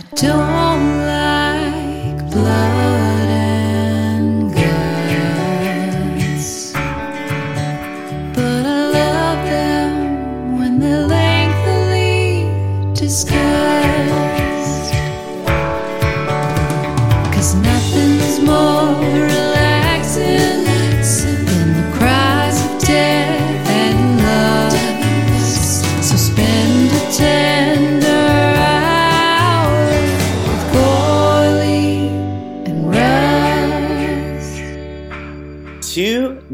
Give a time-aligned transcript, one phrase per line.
[0.00, 6.46] I don't like blood and guts,
[8.34, 12.48] but I love them when they're lengthily
[12.94, 13.79] discussed.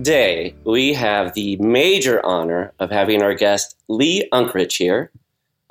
[0.06, 5.10] Today, we have the major honor of having our guest Lee Unkrich here.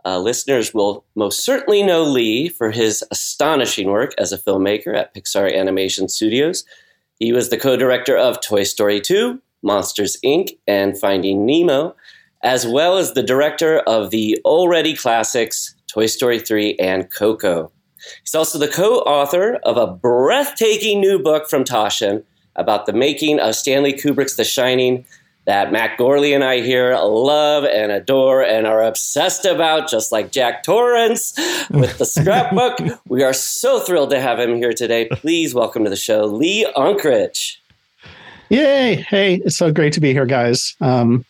[0.03, 5.15] Uh, listeners will most certainly know Lee for his astonishing work as a filmmaker at
[5.15, 6.65] Pixar Animation Studios.
[7.17, 11.95] He was the co director of Toy Story 2, Monsters Inc., and Finding Nemo,
[12.43, 17.71] as well as the director of the already classics Toy Story 3 and Coco.
[18.19, 22.25] He's also the co author of a breathtaking new book from Taschen
[22.55, 25.05] about the making of Stanley Kubrick's The Shining
[25.45, 30.31] that Matt Gourley and I here love and adore and are obsessed about, just like
[30.31, 31.33] Jack Torrance
[31.69, 32.79] with the scrapbook.
[33.07, 35.07] we are so thrilled to have him here today.
[35.11, 37.57] Please welcome to the show, Lee Unkrich.
[38.49, 38.95] Yay!
[38.95, 40.75] Hey, it's so great to be here, guys.
[40.81, 41.25] Um,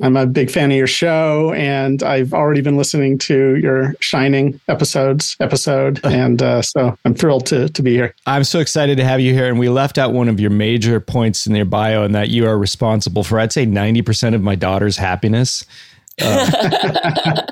[0.00, 4.60] I'm a big fan of your show, and I've already been listening to your Shining
[4.68, 8.14] episodes episode, and uh, so I'm thrilled to to be here.
[8.26, 9.48] I'm so excited to have you here.
[9.48, 12.46] And we left out one of your major points in your bio, and that you
[12.46, 15.64] are responsible for, I'd say, 90% of my daughter's happiness.
[16.20, 17.42] Uh,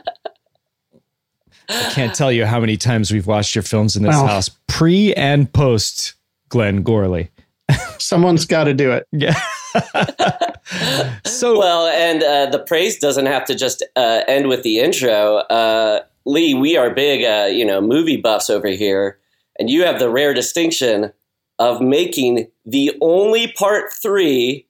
[1.69, 5.15] I can't tell you how many times we've watched your films in this house, pre
[5.15, 6.15] and post
[6.49, 7.29] Glenn Gourley.
[7.99, 9.07] Someone's got to do it.
[9.13, 9.41] Yeah.
[11.25, 15.37] so, Well, and uh, the praise doesn't have to just uh, end with the intro.
[15.37, 19.19] Uh, Lee, we are big, uh, you know, movie buffs over here,
[19.59, 21.13] and you have the rare distinction
[21.59, 24.67] of making the only part three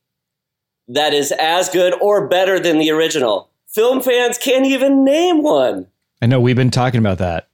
[0.89, 3.50] that is as good or better than the original.
[3.67, 5.87] Film fans can't even name one.
[6.23, 7.49] I know we've been talking about that.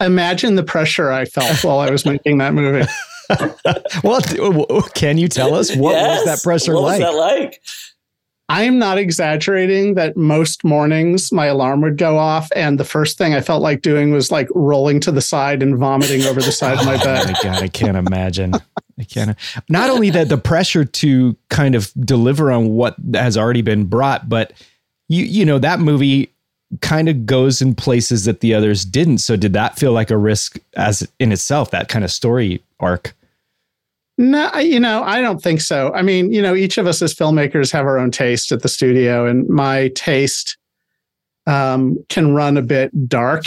[0.00, 2.86] Imagine the pressure I felt while I was making that movie.
[4.04, 4.20] Well,
[4.94, 6.18] can you tell us what Yes?
[6.18, 7.00] was that pressure what like?
[7.00, 7.62] was that like?
[8.50, 13.34] I'm not exaggerating that most mornings my alarm would go off, and the first thing
[13.34, 16.78] I felt like doing was like rolling to the side and vomiting over the side
[16.78, 17.26] of my Oh bed.
[17.26, 18.54] my God, I can't imagine.
[18.98, 19.36] I can't.
[19.68, 24.30] Not only that, the pressure to kind of deliver on what has already been brought,
[24.30, 24.54] but
[25.08, 26.32] you, you know, that movie
[26.80, 29.18] kind of goes in places that the others didn't.
[29.18, 33.14] So did that feel like a risk as in itself, that kind of story arc?
[34.18, 35.92] No, I- you know, I don't think so.
[35.94, 38.68] I mean, you know, each of us as filmmakers have our own taste at the
[38.68, 40.58] studio, and my taste
[41.46, 43.44] um, can run a bit dark.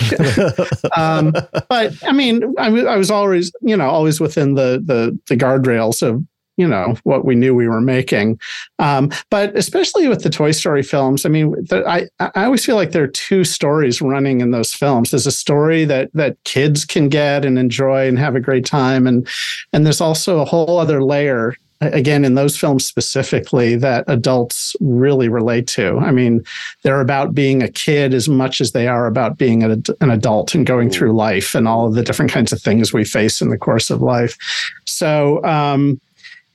[0.98, 1.34] um,
[1.70, 5.36] but I mean, I, w- I was always, you know, always within the the the
[5.36, 6.24] guardrails of
[6.58, 8.40] you know what we knew we were making.
[8.80, 12.76] Um, but especially with the Toy Story films, I mean, the, I I always feel
[12.76, 15.12] like there are two stories running in those films.
[15.12, 19.08] There's a story that that kids can get and enjoy and have a great time,
[19.08, 19.28] and
[19.74, 25.28] and there's also a whole other layer again in those films specifically that adults really
[25.28, 26.44] relate to i mean
[26.84, 30.68] they're about being a kid as much as they are about being an, adult and
[30.68, 33.58] going through life and all of the different kinds of things we face in the
[33.58, 34.38] course of life
[34.86, 36.00] so um,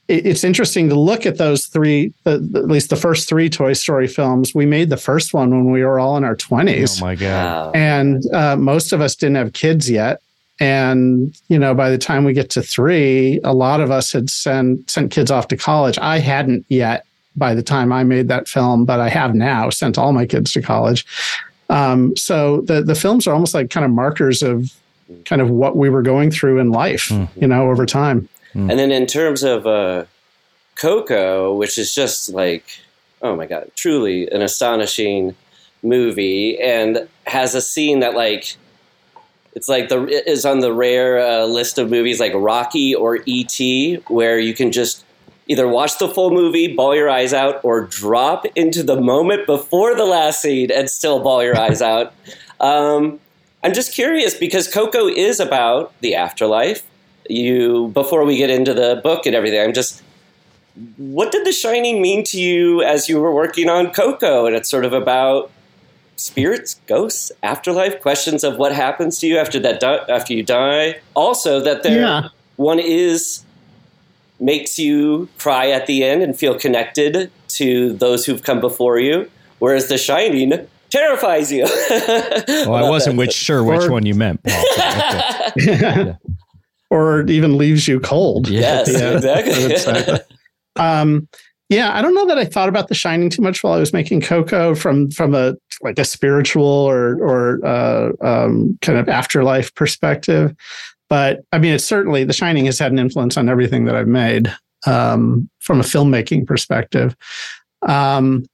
[0.09, 3.73] it's interesting to look at those three the, the- at least the first three toy
[3.73, 4.55] story films.
[4.55, 7.75] We made the first one when we were all in our 20s Oh my God.
[7.75, 10.21] And uh, most of us didn't have kids yet.
[10.61, 14.31] And you know by the time we get to three a lot of us had
[14.31, 15.99] sent sent kids off to college.
[15.99, 17.05] I hadn't yet
[17.39, 20.53] by the time i made that film but i have now sent all my kids
[20.55, 21.05] to college.
[21.69, 24.73] Um, so the the films are almost like kind of markers of
[25.27, 28.29] kind of what we were going through in life, you know, over time.
[28.57, 30.05] And then in terms of uh,
[30.77, 32.65] Coco, which is just like,
[33.23, 35.35] oh my god, truly an astonishing
[35.83, 38.57] movie, and has a scene that like,
[39.55, 43.97] it's like the is on the rare uh, list of movies like Rocky or E.T.
[44.09, 45.05] where you can just
[45.49, 49.95] either watch the full movie, bawl your eyes out, or drop into the moment before
[49.95, 52.13] the last scene and still bawl your eyes out.
[52.61, 53.21] Um,
[53.63, 56.85] I'm just curious because Coco is about the afterlife.
[57.31, 60.03] You before we get into the book and everything, I'm just
[60.99, 64.45] what did The Shining mean to you as you were working on Coco?
[64.47, 65.51] And it's sort of about
[66.17, 70.97] spirits, ghosts, afterlife, questions of what happens to you after that di- after you die.
[71.15, 72.29] Also, that there Yeah.
[72.57, 73.43] one is
[74.39, 79.31] makes you cry at the end and feel connected to those who've come before you,
[79.61, 80.53] whereas The Shining
[80.91, 81.65] terrifies you.
[82.49, 84.63] Well, I wasn't which sure which Or- one you meant, Paul.
[86.91, 88.49] Or even leaves you cold.
[88.49, 89.65] yes, Yeah, exactly.
[89.73, 90.19] exactly.
[90.77, 91.29] Um,
[91.69, 93.93] yeah, I don't know that I thought about The Shining too much while I was
[93.93, 99.75] making Coco from from a like a spiritual or or uh, um, kind of afterlife
[99.75, 100.55] perspective.
[101.09, 104.07] But I mean, it's certainly The Shining has had an influence on everything that I've
[104.07, 104.55] made
[104.87, 107.17] um, from a filmmaking perspective.
[107.83, 108.45] Um,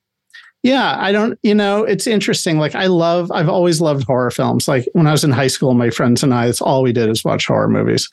[0.62, 2.58] yeah, I don't, you know, it's interesting.
[2.58, 4.68] Like, I love, I've always loved horror films.
[4.68, 7.08] Like, when I was in high school, my friends and I, that's all we did
[7.08, 8.08] is watch horror movies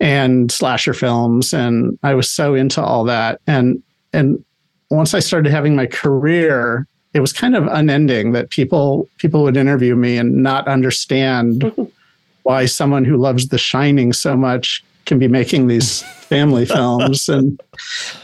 [0.00, 1.52] and slasher films.
[1.52, 3.42] And I was so into all that.
[3.46, 3.82] And,
[4.14, 4.42] and
[4.90, 9.58] once I started having my career, it was kind of unending that people, people would
[9.58, 11.72] interview me and not understand
[12.44, 17.28] why someone who loves The Shining so much can be making these family films.
[17.28, 17.60] And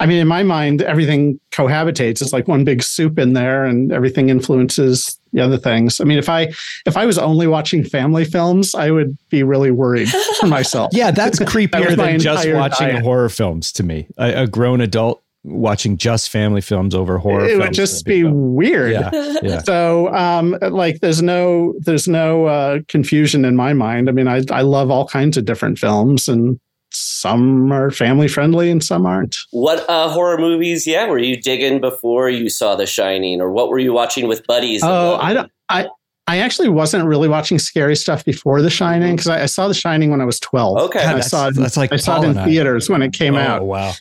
[0.01, 2.23] I mean, in my mind, everything cohabitates.
[2.23, 6.01] It's like one big soup in there, and everything influences the other things.
[6.01, 6.49] I mean, if I
[6.87, 10.09] if I was only watching family films, I would be really worried
[10.41, 10.91] for myself.
[10.93, 13.03] Yeah, that's creepier my than just watching diet.
[13.03, 14.09] horror films to me.
[14.17, 18.93] A, a grown adult watching just family films over horror it would just be weird.
[18.93, 19.11] Yeah,
[19.43, 19.63] yeah.
[19.65, 24.09] So, um, like, there's no there's no uh, confusion in my mind.
[24.09, 26.59] I mean, I I love all kinds of different films, and
[26.93, 29.37] some are family friendly and some aren't.
[29.51, 33.69] what uh, horror movies, yeah, were you digging before you saw The Shining, or what
[33.69, 34.83] were you watching with buddies?
[34.83, 35.51] Oh, I don't.
[35.69, 35.89] I
[36.27, 39.75] I actually wasn't really watching scary stuff before The Shining because I, I saw The
[39.75, 40.79] Shining when I was 12.
[40.79, 40.99] Okay.
[40.99, 41.55] And I that's- saw it.
[41.55, 43.93] that's like I saw it in theaters when it came oh, out, wow.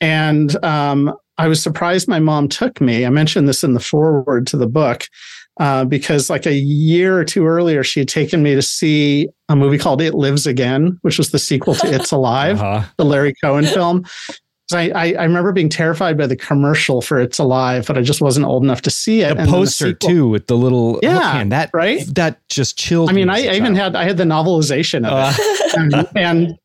[0.00, 3.06] and um, I was surprised my mom took me.
[3.06, 5.06] I mentioned this in the foreword to the book.
[5.58, 9.56] Uh, because like a year or two earlier, she had taken me to see a
[9.56, 12.86] movie called It Lives Again, which was the sequel to It's Alive Uh-huh.
[12.96, 14.04] the Larry Cohen film.
[14.72, 18.20] I, I, I remember being terrified by the commercial for It's Alive, but I just
[18.20, 19.34] wasn't old enough to see it.
[19.34, 22.04] The And poster sequel- too with the little Yeah, that right?
[22.14, 23.08] that just chilled.
[23.08, 26.08] I mean, me I, I even had I had the novelization of Uh, it, and,
[26.16, 26.58] and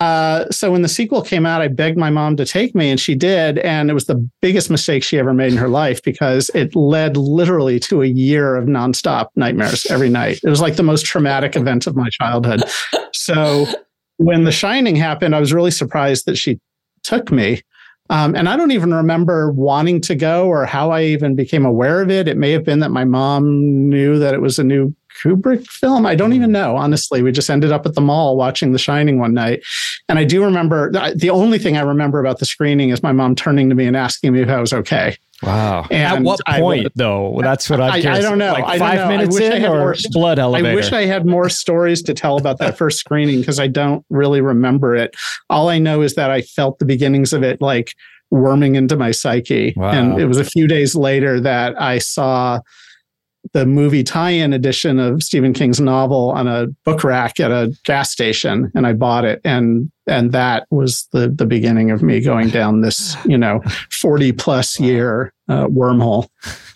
[0.00, 2.98] uh, so when the sequel came out, I begged my mom to take me, and
[2.98, 6.50] she did, and it was the biggest mistake she ever made in her life because
[6.54, 10.40] it led literally to a year of nonstop nightmares every night.
[10.42, 12.62] It was like the most traumatic event of my childhood.
[13.12, 13.66] So
[14.16, 16.58] when The Shining happened, I was really surprised that she
[17.02, 17.62] took me.
[18.08, 22.02] Um, and I don't even remember wanting to go or how I even became aware
[22.02, 22.26] of it.
[22.26, 26.06] It may have been that my mom knew that it was a new Kubrick film.
[26.06, 26.54] I don't even hmm.
[26.54, 27.22] know, honestly.
[27.22, 29.62] We just ended up at the mall watching The Shining one night.
[30.08, 33.34] And I do remember the only thing I remember about the screening is my mom
[33.34, 35.16] turning to me and asking me if I was okay.
[35.42, 35.86] wow.
[35.90, 37.38] And At what point was- though?
[37.42, 38.52] That's what I'm I- I don't know.
[38.52, 39.08] Like I don't five know.
[39.08, 40.70] Minutes in or more- blood elevator.
[40.70, 44.04] I wish I had more stories to tell about that first screening because I don't
[44.10, 45.14] really remember it.
[45.48, 47.94] All I know is that I felt the beginnings of it like
[48.30, 49.74] worming into my psyche.
[49.76, 49.90] Wow.
[49.90, 52.60] And it was a few days later that I saw
[53.52, 58.10] the movie tie-in edition of Stephen King's novel on a book rack at a gas
[58.10, 62.50] station and I bought it and and that was the the beginning of me going
[62.50, 66.28] down this, you know, 40 plus year uh, wormhole.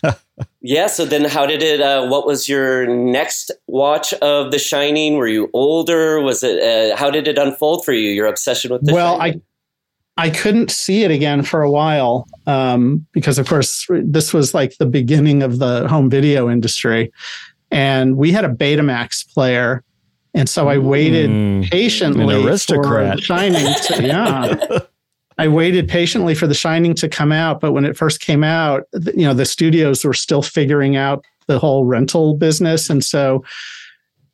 [0.61, 0.87] Yeah.
[0.87, 1.79] So then, how did it?
[1.79, 5.15] Uh, what was your next watch of The Shining?
[5.15, 6.19] Were you older?
[6.19, 6.61] Was it?
[6.61, 8.09] Uh, how did it unfold for you?
[8.09, 9.41] Your obsession with The well, Shining?
[9.41, 9.41] I
[10.17, 14.77] I couldn't see it again for a while um, because, of course, this was like
[14.77, 17.11] the beginning of the home video industry,
[17.71, 19.83] and we had a Betamax player,
[20.33, 23.11] and so I waited Mm, patiently an aristocrat.
[23.11, 23.73] for The Shining.
[23.87, 24.79] To, yeah.
[25.37, 28.83] I waited patiently for The Shining to come out, but when it first came out,
[29.15, 33.43] you know, the studios were still figuring out the whole rental business, and so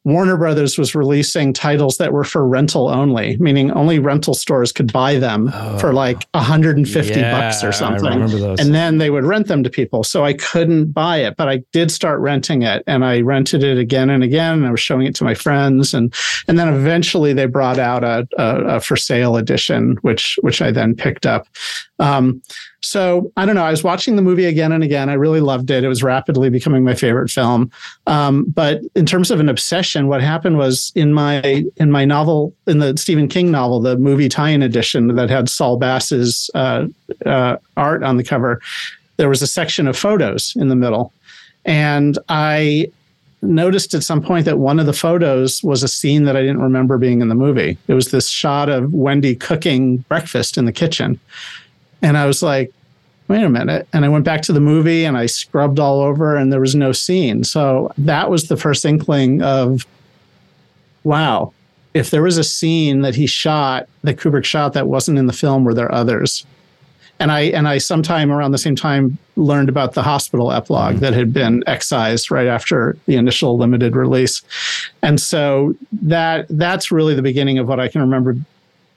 [0.03, 4.91] Warner Brothers was releasing titles that were for rental only, meaning only rental stores could
[4.91, 5.77] buy them Oh.
[5.77, 8.09] for like 150 bucks Yeah, I or something.
[8.09, 8.59] remember those.
[8.59, 10.03] And then they would rent them to people.
[10.03, 13.77] So I couldn't buy it, but I did start renting it and I rented it
[13.77, 14.55] again and again.
[14.55, 15.93] And I was showing it to my friends.
[15.93, 16.11] And,
[16.47, 20.71] and then eventually they brought out a, a, a for sale edition, which, which I
[20.71, 21.47] then picked up.
[22.01, 22.41] Um,
[22.81, 23.63] so I don't know.
[23.63, 25.07] I was watching the movie again and again.
[25.07, 25.83] I really loved it.
[25.83, 27.71] It was rapidly becoming my favorite film.
[28.07, 32.53] Um, but in terms of an obsession, what happened was in my in my novel,
[32.65, 36.87] in the Stephen King novel, the movie tie-in edition that had Saul Bass's uh,
[37.25, 38.59] uh, art on the cover,
[39.17, 41.13] there was a section of photos in the middle,
[41.65, 42.87] and I
[43.43, 46.61] noticed at some point that one of the photos was a scene that I didn't
[46.61, 47.77] remember being in the movie.
[47.87, 51.19] It was this shot of Wendy cooking breakfast in the kitchen.
[52.01, 52.73] And I was like,
[53.27, 53.87] wait a minute.
[53.93, 56.75] And I went back to the movie and I scrubbed all over and there was
[56.75, 57.43] no scene.
[57.43, 59.85] So that was the first inkling of,
[61.03, 61.53] wow,
[61.93, 65.33] if there was a scene that he shot, that Kubrick shot that wasn't in the
[65.33, 66.45] film, were there others?
[67.19, 71.01] And I and I sometime around the same time learned about the hospital epilogue mm-hmm.
[71.01, 74.41] that had been excised right after the initial limited release.
[75.03, 78.35] And so that that's really the beginning of what I can remember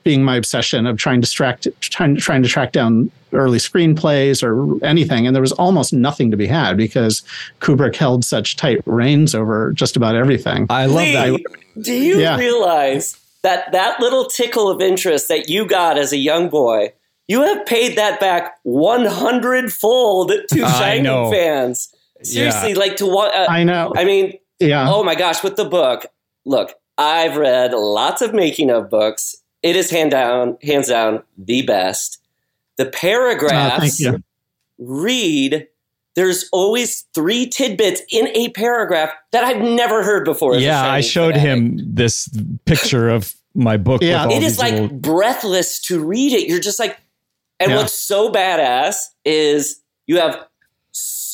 [0.05, 4.81] being my obsession of trying to track trying, trying to track down early screenplays or
[4.85, 7.23] anything and there was almost nothing to be had because
[7.59, 10.67] Kubrick held such tight reins over just about everything.
[10.69, 11.83] I love Lee, that.
[11.83, 12.37] Do you Yeah.
[12.37, 16.93] realize that that little tickle of interest that you got as a young boy,
[17.27, 21.89] you have paid that back 100 fold to I Shining fans.
[22.21, 23.35] Seriously, like to what?
[23.35, 23.91] Uh, I know.
[23.95, 24.87] I mean, yeah.
[24.89, 26.05] oh my gosh, with the book,
[26.45, 29.35] look, I've read lots of making of books.
[29.65, 32.19] It is hand down, hands down, the best.
[32.77, 34.23] The Uh, paragraphs thank you.
[34.77, 35.67] read.
[36.15, 40.55] There's always three tidbits in a paragraph that I've never heard before.
[40.57, 41.41] Yeah, I showed fanatic.
[41.49, 42.29] him this
[42.65, 44.01] picture of my book.
[44.03, 44.29] Yeah.
[44.29, 46.47] It is like little- breathless to read it.
[46.47, 46.97] You're just like,
[47.59, 47.77] and Yeah.
[47.77, 50.37] what's so badass is you have.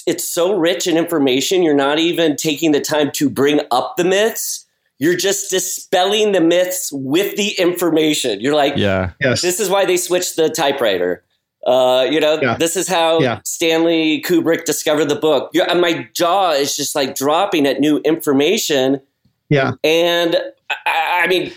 [0.07, 1.61] It's so rich in information.
[1.61, 4.60] You're not even taking the time to bring up the myths.
[5.01, 8.39] You're just dispelling the myths with the information.
[8.39, 9.13] You're like, yeah.
[9.19, 9.41] Yes.
[9.41, 11.23] this is why they switched the typewriter.
[11.65, 12.55] Uh, you know, Yeah.
[12.57, 13.39] this is how Yeah.
[13.43, 15.49] Stanley Kubrick discovered the book.
[15.53, 19.01] you and my jaw is just like dropping at new information.
[19.49, 19.71] yeah.
[19.83, 20.35] And
[20.69, 21.51] I, I mean,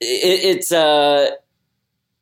[0.00, 1.30] it, it's uh,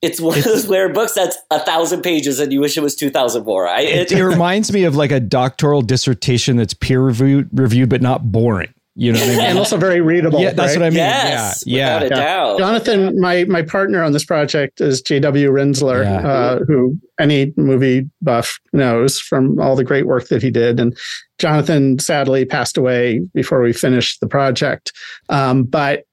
[0.02, 2.94] it's one of those rare books that's a thousand pages, and you wish it was
[2.94, 3.66] two thousand more.
[3.68, 7.90] I, It, it, it reminds me of like a doctoral dissertation that's peer reviewed, reviewed
[7.90, 8.72] but not boring.
[8.98, 9.40] You know what I mean?
[9.40, 10.40] And also very readable.
[10.40, 10.80] yeah, that's right?
[10.80, 10.96] what I mean.
[10.96, 12.24] yes, yeah, without yeah.
[12.24, 12.58] doubt.
[12.58, 15.50] Jonathan, my my partner on this project is J.W.
[15.50, 16.26] Rinzler, Yeah.
[16.26, 20.80] uh, who any movie buff knows from all the great work that he did.
[20.80, 20.96] And
[21.38, 24.92] Jonathan sadly passed away before we finished the project,
[25.28, 26.04] um, but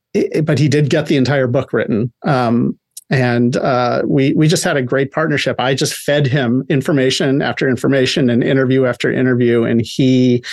[0.44, 2.12] but he did get the entire book written.
[2.24, 2.78] Um,
[3.10, 5.56] and uh, we we just had a great partnership.
[5.60, 10.44] I just fed him information after information and interview after interview, and he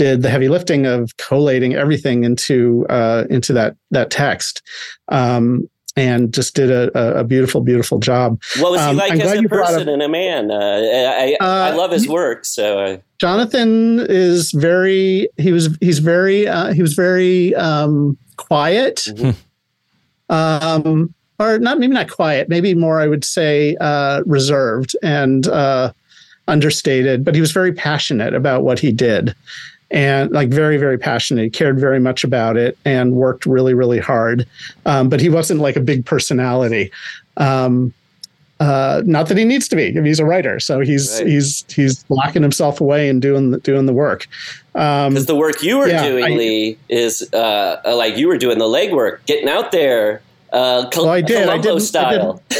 [0.00, 4.62] did the heavy lifting of collating everything into uh, into that that text,
[5.08, 8.40] um, and just did a, a, beautiful, beautiful job.
[8.60, 10.50] What was he Um, like I'm as a person up- and a man?
[10.50, 12.46] Uh, I I, I Uh, love his work.
[12.46, 19.04] So uh, Jonathan is very he was he's very uh, he was very um, quiet,
[19.06, 19.34] Mhm.
[20.30, 25.92] um, or not maybe not quiet, maybe more I would say uh, reserved and uh,
[26.48, 27.22] understated.
[27.22, 29.34] But he was very passionate about what he did,
[29.90, 31.42] and like very very passionate.
[31.44, 34.46] He cared very much about it and worked really really hard.
[34.86, 36.90] Um, but he wasn't like a big personality.
[37.36, 37.92] Um,
[38.60, 39.86] uh, not that he needs to be.
[39.88, 41.26] I mean, he's a writer, so he's Right.
[41.26, 44.26] he's he's locking himself away and doing the, doing the work.
[44.74, 48.58] Um, the work you were yeah, doing, I- Lee, is uh, like you were doing
[48.58, 50.20] the legwork, getting out there,
[50.52, 51.48] uh, Col- Well, I did.
[51.48, 52.42] I didn't- I style.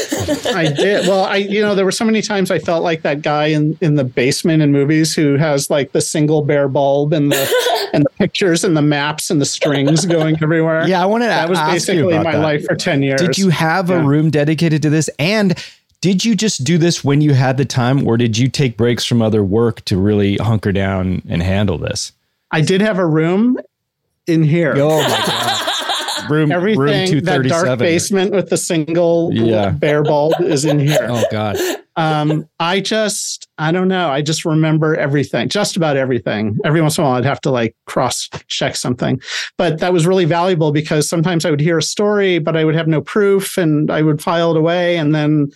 [0.55, 1.07] I did.
[1.07, 3.77] Well, I you know there were so many times I felt like that guy in
[3.81, 8.05] in the basement in movies who has like the single bare bulb and the and
[8.05, 10.87] the pictures and the maps and the strings going everywhere.
[10.87, 12.41] Yeah, I wanted to that was ask you basically about my that.
[12.43, 13.19] life for ten years.
[13.21, 15.09] Did you have a room dedicated to this?
[15.19, 15.57] And
[16.01, 19.05] did you just do this when you had the time, or did you take breaks
[19.05, 22.11] from other work to really hunker down and handle this?
[22.51, 23.59] I did have a room
[24.27, 24.73] in here.
[24.77, 25.60] Oh my god!
[26.29, 29.71] Room room Everything two that dark basement with the single Yeah.
[29.71, 31.07] bare bulb is in here.
[31.09, 31.57] Oh god!
[31.95, 34.09] um, I just, I don't know.
[34.09, 36.57] I just remember everything, just about everything.
[36.63, 39.19] Every once in a while, I'd have to like cross check something.
[39.57, 42.75] But that was really valuable because sometimes I would hear a story, but I would
[42.75, 44.97] have no proof and I would file it away.
[44.97, 45.51] And then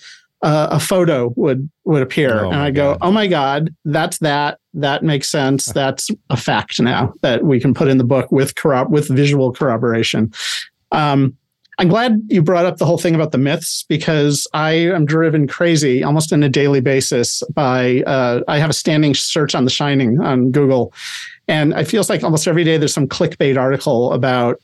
[0.46, 4.60] uh, a photo would would appear, Oh and I go, "Oh my god, that's that.
[4.76, 5.66] That makes sense.
[5.74, 9.52] That's a fact now that we can put in the book with corrob- with visual
[9.52, 10.32] corroboration."
[10.92, 11.36] Um,
[11.80, 15.48] I'm glad you brought up the whole thing about the myths because I am driven
[15.48, 19.72] crazy almost on a daily basis by uh, I have a standing search on The
[19.72, 20.94] Shining on Google,
[21.48, 24.62] and it feels like almost every day there's some clickbait article about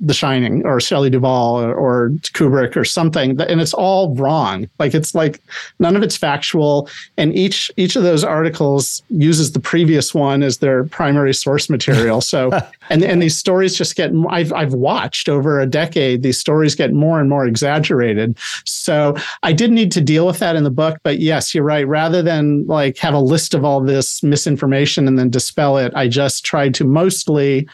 [0.00, 4.68] The Shining or Shelley Duvall or, or Kubrick or something, and it's all wrong.
[4.80, 5.40] Like it's like
[5.78, 10.58] none of it's factual, and each each of those articles uses the previous one as
[10.58, 12.20] their primary source material.
[12.20, 12.50] So,
[12.90, 14.10] and and these stories just get.
[14.28, 16.24] I've I've watched over a decade.
[16.24, 18.36] These stories get more and more exaggerated.
[18.64, 20.98] So I did need to deal with that in the book.
[21.04, 21.86] But yes, you're right.
[21.86, 26.08] Rather than like have a list of all this misinformation and then dispel it, I
[26.08, 27.68] just tried to mostly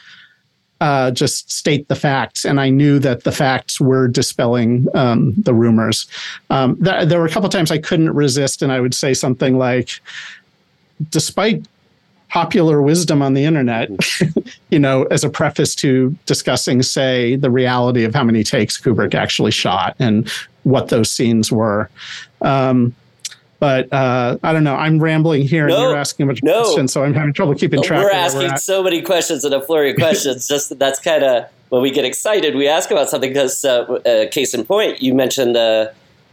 [0.80, 5.54] uh, just state the facts, and I knew that the facts were dispelling um, the
[5.54, 6.06] rumors.
[6.50, 9.56] Um, th- there were a couple times I couldn't resist, and I would say something
[9.56, 10.00] like,
[11.10, 11.66] "Despite
[12.28, 13.88] popular wisdom on the internet,
[14.70, 19.14] you know, as a preface to discussing, say, the reality of how many takes Kubrick
[19.14, 20.28] actually shot and
[20.64, 21.88] what those scenes were."
[22.42, 22.94] Um,
[23.64, 24.75] but uh, I don't know.
[24.75, 26.64] I'm rambling here, No, and you're asking a bunch of no.
[26.64, 28.04] questions, so I'm having trouble keeping track.
[28.04, 28.61] We're asking at.
[28.61, 30.47] so many questions and a flurry of questions.
[30.54, 33.30] Just that's kind of when we get excited, we ask about something.
[33.30, 35.88] Because uh, uh, case in point, you mentioned uh,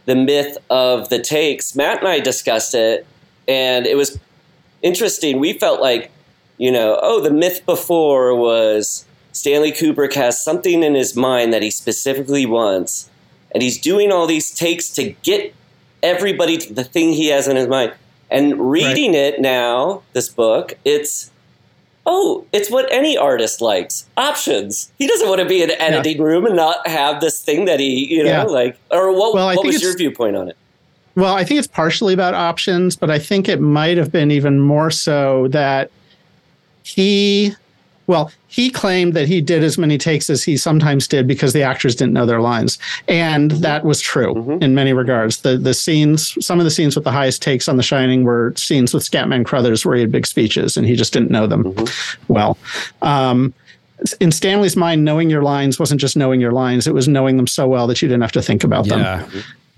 [0.07, 1.73] the myth of the takes.
[1.73, 3.07] Matt and I discussed it,
[3.47, 4.19] and it was
[4.81, 5.39] interesting.
[5.39, 6.11] We felt like,
[6.57, 11.63] you know, oh, the myth before was Stanley Kubrick has something in his mind that
[11.63, 13.09] he specifically wants,
[13.53, 15.55] and he's doing all these takes to get
[16.03, 17.93] everybody the thing he has in his mind.
[18.29, 21.29] And reading it now, this book, it's
[22.05, 24.07] oh, it's what any artist likes.
[24.17, 24.91] Options.
[24.97, 27.79] He doesn't want to be in an editing room and not have this thing that
[27.79, 28.43] he, you know, Yeah.
[28.43, 28.77] like.
[28.89, 29.33] Or what?
[29.33, 30.57] Well, what was your viewpoint on it?
[31.15, 34.59] Well, I think it's partially about options, but I think it might have been even
[34.61, 35.91] more so that
[36.83, 37.53] he,
[38.11, 41.63] well, he claimed that he did as many takes as he sometimes did because the
[41.63, 42.77] actors didn't know their lines,
[43.07, 44.61] and that was true Mhm.
[44.61, 45.37] in many regards.
[45.37, 48.53] The the scenes, some of the scenes with the highest takes on The Shining were
[48.57, 51.73] scenes with Scatman Crothers where he had big speeches and he just didn't know them
[52.27, 52.57] well.
[53.01, 53.53] Um,
[54.19, 57.47] in Stanley's mind, knowing your lines wasn't just knowing your lines; it was knowing them
[57.47, 59.01] so well that you didn't have to think about them.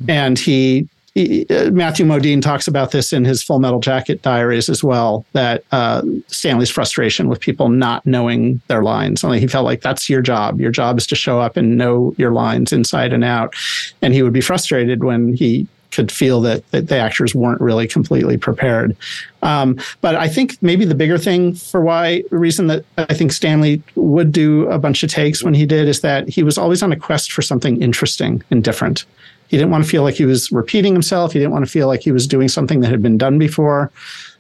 [0.07, 4.83] And he, he- Matthew Modine talks about this in his Full Metal Jacket diaries as
[4.83, 5.25] well.
[5.33, 9.23] That uh, Stanley's frustration with people not knowing their lines.
[9.23, 10.59] Only he felt like that's your job.
[10.59, 13.53] Your job is to show up and know your lines inside and out.
[14.01, 17.87] And he would be frustrated when he could feel that, that the actors weren't really
[17.87, 18.97] completely prepared.
[19.43, 23.31] Um, but I think maybe the bigger thing for why the reason that I think
[23.31, 26.81] Stanley would do a bunch of takes when he did is that he was always
[26.81, 29.05] on a quest for something interesting and different.
[29.53, 31.31] He didn't want to feel like he was repeating himself.
[31.31, 33.91] He didn't want to feel like he was doing something that had been done before.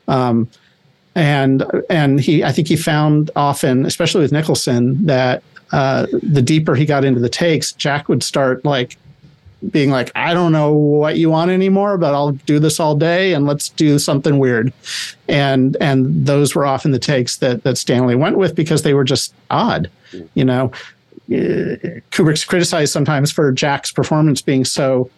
[0.07, 0.49] Um,
[1.13, 6.73] and and he, I think he found often, especially with Nicholson, that uh, the deeper
[6.73, 8.97] he got into the takes, Jack would start like
[9.69, 13.35] being like, I don't know what you want anymore, but I'll do this all day
[13.35, 14.73] and let's do something weird.
[15.27, 19.03] And and those were often the takes that that Stanley went with because they were
[19.03, 19.91] just odd,
[20.33, 20.71] you know.
[21.31, 25.09] Uh, Kubrick's criticized sometimes for Jack's performance being so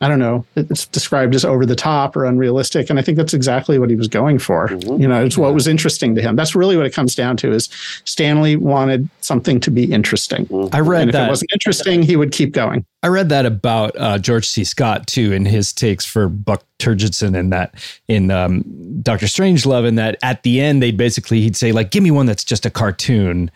[0.00, 2.90] I don't know, it's described as over the top or unrealistic.
[2.90, 4.70] And I think that's exactly what he was going for.
[4.82, 6.36] You know, it's what was interesting to him.
[6.36, 7.70] That's really what it comes down to is
[8.04, 10.46] Stanley wanted something to be interesting.
[10.74, 11.26] I read And if that.
[11.28, 12.84] it wasn't interesting, he would keep going.
[13.02, 14.64] I read that about uh, George C.
[14.64, 17.74] Scott too in his takes for Buck Turgidson and that
[18.06, 18.64] in um,
[19.02, 22.26] Doctor Strangelove, and that at the end they'd basically he'd say like, "Give me one
[22.26, 23.50] that's just a cartoon,"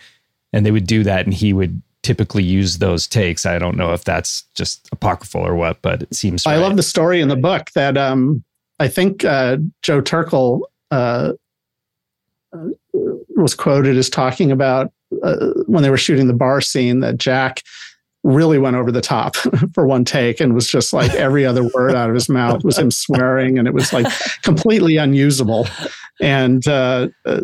[0.54, 3.46] and they would do that, and he would typically use those takes.
[3.46, 6.46] I don't know if that's just apocryphal or what, but it seems.
[6.46, 6.62] I right.
[6.62, 8.44] love the story in the book that um,
[8.78, 11.32] I think uh, Joe Turkel uh,
[12.52, 12.68] uh,
[13.36, 17.62] was quoted as talking about uh, when they were shooting the bar scene that Jack
[18.22, 19.36] really went over the top
[19.74, 22.78] for one take and was just like every other word out of his mouth was
[22.78, 24.06] him swearing and it was like
[24.42, 25.66] completely unusable.
[26.20, 27.42] And uh, uh,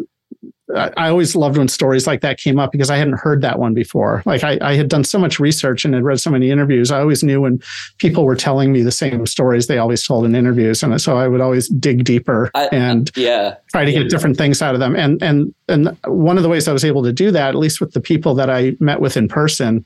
[0.75, 3.59] I I always loved when stories like that came up because I hadn't heard that
[3.59, 4.23] one before.
[4.27, 6.91] Like I, I had done so much research and had read so many interviews.
[6.91, 7.61] I always knew when
[7.99, 11.29] people were telling me the same stories they always told in interviews, and so I
[11.29, 13.55] would always dig deeper I- and Yeah.
[13.73, 14.97] try to get different things out of them.
[14.97, 17.81] And and and one of the ways I was able to do that, at least
[17.81, 19.85] with the people that I met with in person,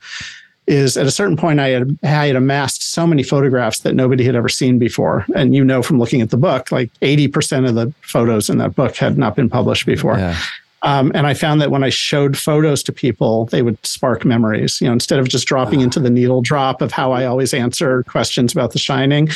[0.67, 4.23] is at a certain point I had I had amassed so many photographs that nobody
[4.23, 5.25] had ever seen before.
[5.35, 8.57] And you know from looking at the book, like eighty percent of the photos in
[8.59, 10.17] that book had not been published before.
[10.17, 10.35] Yeah.
[10.83, 14.81] Um, and I found that when I showed photos to people, they would spark memories.
[14.81, 18.03] You know, instead of just dropping into the needle drop of how I always answer
[18.03, 19.29] questions about The Shining,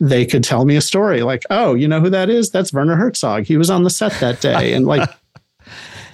[0.00, 2.50] they could tell me a story like, oh, you know who that is?
[2.50, 3.44] That's Werner Herzog.
[3.44, 5.08] He was on the set that day, and like.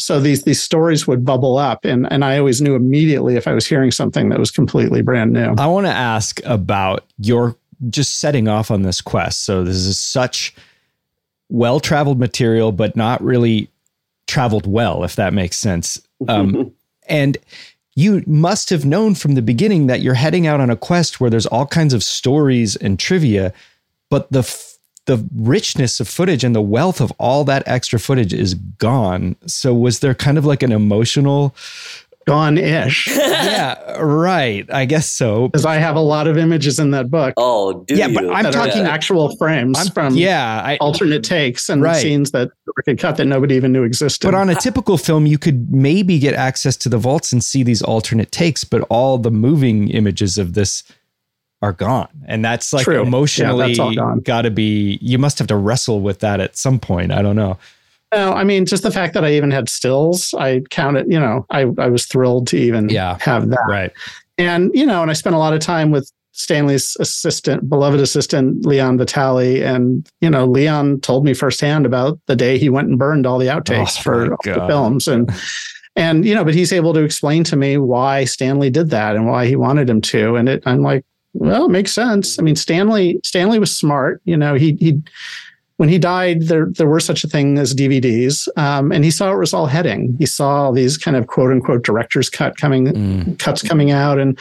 [0.01, 3.53] So these these stories would bubble up, and and I always knew immediately if I
[3.53, 5.57] was hearing something that was completely brand new.
[5.59, 7.57] I want to ask about your
[7.91, 9.45] just setting off on this quest.
[9.45, 10.55] So this is such
[11.49, 13.71] well traveled material, but not really
[14.29, 16.01] traveled well, if that makes sense.
[16.29, 16.73] Um,
[17.09, 17.37] and
[17.97, 21.31] you must have known from the beginning that you're heading out on a quest where
[21.31, 23.53] there's all kinds of stories and trivia,
[24.09, 28.35] but the f- the richness of footage and the wealth of all that extra footage
[28.35, 29.35] is gone.
[29.47, 31.57] So was there kind of like an emotional
[32.29, 34.67] Gone ish, yeah, right.
[34.73, 35.49] I guess so.
[35.49, 37.35] because I have a lot of images in that book.
[37.37, 38.15] Oh, do Yeah, you?
[38.15, 41.97] but I'm that are talking- actual frames I'm from yeah, I, alternate takes and Right.
[42.01, 44.27] scenes that were could cut that nobody even knew existed.
[44.27, 47.63] But on a typical film, you could maybe get access to the vaults and see
[47.63, 50.83] these alternate takes, but all the moving images of this
[51.61, 52.09] are gone.
[52.27, 53.03] And that's like True.
[53.03, 54.21] Emotionally that's all gone.
[54.21, 57.11] got to be, you must have to wrestle with that at some point.
[57.11, 57.59] I don't know.
[58.13, 61.45] No, I mean, just the fact that I even had stills, I counted, you know,
[61.51, 63.19] I, I was thrilled to even Yeah.
[63.21, 63.61] have that.
[63.69, 63.93] Right.
[64.39, 68.65] And, you know, and I spent a lot of time with Stanley's assistant, beloved assistant,
[68.65, 69.63] Leon Vitali.
[69.63, 73.39] And, you know, Leon told me firsthand about the day he went and burned all
[73.39, 75.09] the outtakes Oh, for the films.
[75.09, 75.29] And,
[75.97, 79.27] and, you know, but he's able to explain to me why Stanley did that and
[79.27, 80.37] why he wanted him to.
[80.37, 82.39] And it, I'm like, well, it makes sense.
[82.39, 84.23] I mean, Stanley, Stanley was smart.
[84.25, 85.03] You know, he, he,
[85.79, 89.33] when he died, there there were such a thing as DVDs, um, and he saw
[89.33, 90.15] it was all heading.
[90.19, 93.39] He saw all these kind of quote unquote director's cut coming Mm.
[93.39, 94.39] cuts coming out, and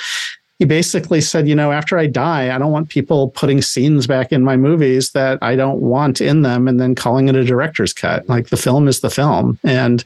[0.59, 4.31] he basically said, you know, after I die, I don't want people putting scenes back
[4.31, 7.93] in my movies that I don't want in them, and then calling it a director's
[7.93, 8.27] cut.
[8.27, 10.03] Like the film is the film, and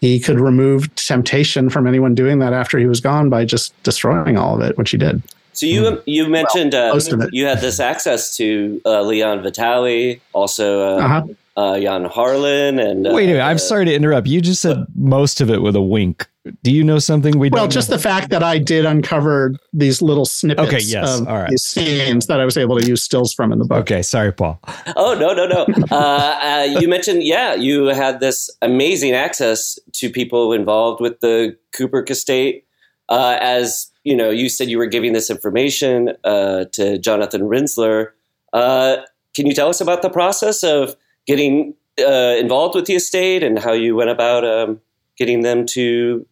[0.00, 4.36] he could remove temptation from anyone doing that after he was gone by just destroying
[4.36, 5.22] all of it, which he did.
[5.58, 7.30] So you you mentioned uh, most of it.
[7.32, 10.66] you had this access to uh, Leon Vitali, also
[10.98, 11.22] uh, Uh-huh.
[11.56, 13.42] uh, Jan Harlan, and uh, Wait a minute.
[13.42, 14.26] I'm sorry to interrupt.
[14.28, 16.26] You just said most of it with a wink.
[16.62, 17.58] Do you know something we don't?
[17.58, 17.70] Well, know?
[17.70, 21.50] just the fact that I did uncover these little snippets Okay, yes, of all right.
[21.50, 23.80] these scenes that I was able to use stills from in the book.
[23.82, 24.58] Okay, sorry, Paul.
[24.96, 25.66] Oh no no no!
[25.90, 31.56] uh, uh, you mentioned yeah, you had this amazing access to people involved with the
[31.76, 32.64] Kubrick estate.
[33.10, 38.08] Uh, as you know, you said you were giving this information uh, to Jonathan Rinzler.
[38.54, 38.96] Uh,
[39.34, 43.58] can you tell us about the process of getting uh, involved with the estate and
[43.58, 44.80] how you went about um,
[45.18, 46.26] getting them to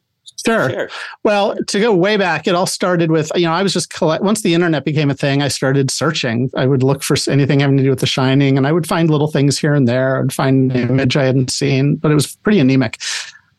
[0.44, 0.70] Sure.
[0.70, 0.88] share?
[1.22, 4.24] Well, to go way back, it all started with, you know, I was just collect
[4.24, 6.50] once the internet became a thing, I started searching.
[6.56, 9.10] I would look for anything having to do with The Shining, and I would find
[9.10, 10.22] little things here and there.
[10.22, 12.98] I'd find an image I hadn't seen, but it was pretty anemic.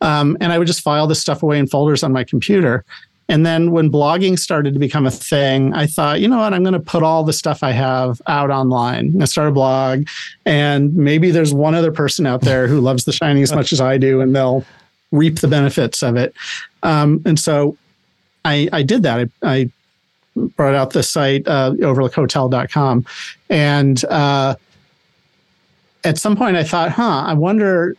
[0.00, 2.84] Um, and I would just file this stuff away in folders on my computer.
[3.28, 6.62] And then when blogging started to become a thing, I thought, you know what, I'm
[6.62, 9.20] going to put all the stuff I have out online.
[9.20, 10.06] I start a blog,
[10.46, 13.80] and maybe there's one other person out there who loves The Shining as much as
[13.82, 14.64] I do, and they'll
[15.12, 16.34] reap the benefits of it.
[16.82, 17.76] Um, and so
[18.44, 19.30] I, I did that.
[19.42, 19.70] I, I
[20.56, 23.04] brought out the site, uh, overlookhotel.com.
[23.50, 24.54] And uh,
[26.04, 27.96] at some point I thought, huh, I wonder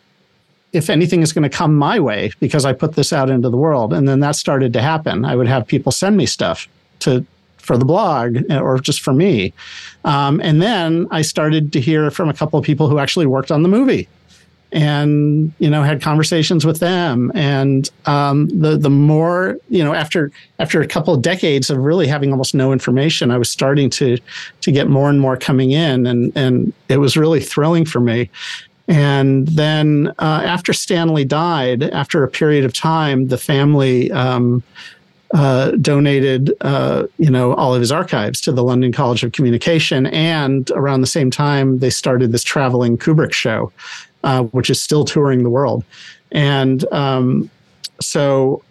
[0.71, 3.57] if anything is going to come my way because I put this out into the
[3.57, 3.93] world.
[3.93, 5.25] And then that started to happen.
[5.25, 6.67] I would have people send me stuff
[6.99, 7.25] to
[7.57, 9.53] for the blog or just for me.
[10.03, 13.51] Um, and then I started to hear from a couple of people who actually worked
[13.51, 14.07] on the movie
[14.71, 20.31] and you know had conversations with them and um, the the more you know after
[20.59, 24.17] after a couple of decades of really having almost no information i was starting to
[24.61, 28.29] to get more and more coming in and and it was really thrilling for me
[28.89, 34.61] and then uh, after stanley died after a period of time the family um,
[35.33, 40.07] uh, donated, uh, you know, all of his archives to the London College of Communication,
[40.07, 43.71] and around the same time, they started this traveling Kubrick show,
[44.23, 45.83] uh, which is still touring the world.
[46.31, 47.49] And um,
[48.01, 48.63] so,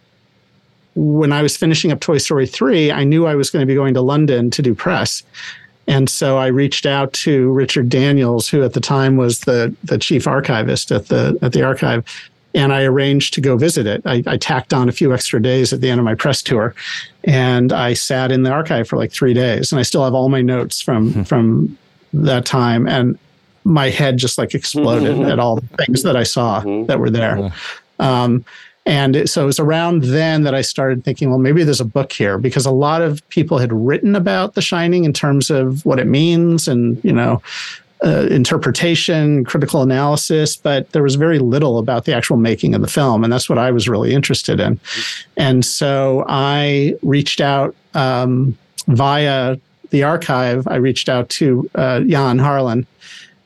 [0.95, 3.77] when I was finishing up Toy Story three, I knew I was going to be
[3.77, 5.23] going to London to do press.
[5.89, 9.99] And so I reached out to Richard Daniels, who at the time was the the
[9.99, 12.05] chief archivist at the at the archive,
[12.55, 14.03] and I arranged to go visit it.
[14.05, 16.75] I, I, tacked on a few extra days at the end of my press tour,
[17.25, 20.29] and I sat in the archive for like three days, and I still have all
[20.29, 21.79] my notes from from
[22.13, 23.19] that time, and
[23.65, 27.51] my head just like exploded at all the things that I saw that were there.
[27.99, 28.45] Um,
[28.89, 32.11] and so it was around then that I started thinking, well, maybe there's a book
[32.11, 35.99] here because a lot of people had written about The Shining in terms of what
[35.99, 37.43] it means and you know
[38.03, 42.89] uh, interpretation, critical analysis, but there was very little about the actual making of the
[42.89, 43.25] film.
[43.25, 44.81] And that's what I was really interested in.
[45.37, 49.59] And so I reached out um, via
[49.91, 52.87] the archive, I reached out to uh, Jan Harlan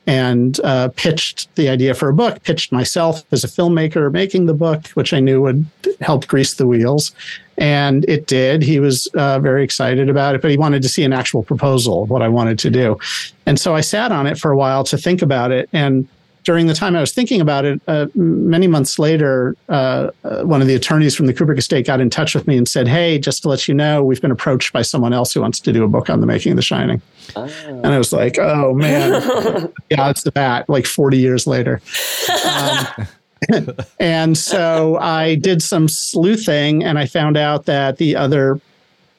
[0.05, 4.53] and uh, pitched the idea for a book, pitched myself as a filmmaker making the
[4.53, 5.65] book, which I knew would
[6.01, 7.13] help grease the wheels.
[7.57, 8.63] And it did.
[8.63, 12.03] He was uh, very excited about it, but he wanted to see an actual proposal
[12.03, 12.97] of what I wanted to do.
[13.45, 15.69] And so I sat on it for a while to think about it.
[15.71, 16.07] And
[16.43, 20.61] during the time I was thinking about it, uh, many months later, uh, uh, one
[20.61, 23.17] of the attorneys from the Kubrick estate got in touch with me and said, Hey,
[23.17, 25.83] just to let you know, we've been approached by someone else who wants to do
[25.83, 27.01] a book on the making of The Shining.
[27.35, 27.49] Oh.
[27.65, 29.11] And I was like, Oh, man.
[29.89, 31.81] yeah, it's the bat, like 40 years later.
[32.45, 33.07] Um,
[33.99, 38.59] and so I did some sleuthing and I found out that the other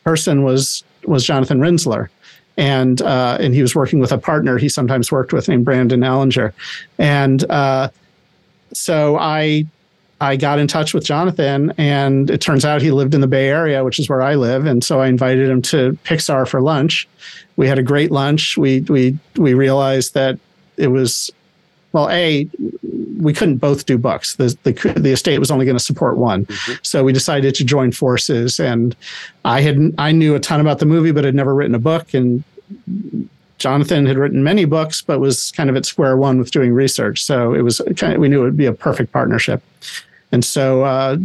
[0.04, 2.08] person was was Jonathan Rinzler
[2.56, 6.00] and uh, and he was working with a partner he sometimes worked with named Brandon
[6.00, 6.52] Alinger,
[6.98, 7.88] and uh,
[8.72, 9.66] so I
[10.20, 13.48] I got in touch with Jonathan, and it turns out he lived in the Bay
[13.48, 17.08] Area, which is where I live, and so I invited him to Pixar for lunch.
[17.56, 18.56] We had a great lunch.
[18.56, 20.38] We we we realized that
[20.76, 21.30] it was
[21.94, 22.48] well, a
[23.20, 24.34] we couldn't both do books.
[24.34, 26.72] The the, the estate was only going to support one, mm-hmm.
[26.82, 28.58] so we decided to join forces.
[28.58, 28.94] And
[29.44, 32.12] I had I knew a ton about the movie, but had never written a book.
[32.12, 32.42] And
[33.58, 37.22] Jonathan had written many books, but was kind of at square one with doing research.
[37.24, 39.62] So it was kind of we knew it would be a perfect partnership.
[40.32, 41.16] And so uh,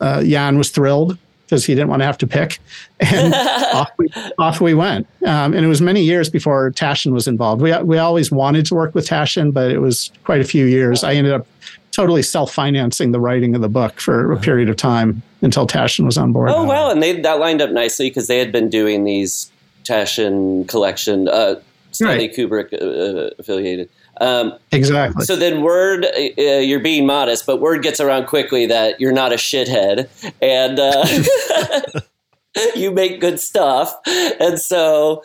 [0.00, 1.16] uh, Jan was thrilled
[1.50, 2.60] because he didn't want to have to pick.
[3.00, 4.08] And off, we,
[4.38, 5.06] off we went.
[5.26, 7.62] Um, and it was many years before Taschen was involved.
[7.62, 11.02] We, we always wanted to work with Taschen, but it was quite a few years.
[11.02, 11.46] I ended up
[11.92, 16.18] totally self-financing the writing of the book for a period of time until Taschen was
[16.18, 16.50] on board.
[16.50, 19.50] Oh, well, and they, that lined up nicely because they had been doing these
[19.84, 21.54] Taschen collection, uh,
[21.92, 22.36] Stanley right.
[22.36, 23.88] Kubrick uh, affiliated.
[24.20, 25.24] Um, exactly.
[25.24, 29.32] So then word, uh, you're being modest, but word gets around quickly that you're not
[29.32, 30.08] a shithead
[30.42, 32.00] and uh,
[32.76, 33.94] you make good stuff.
[34.06, 35.24] And so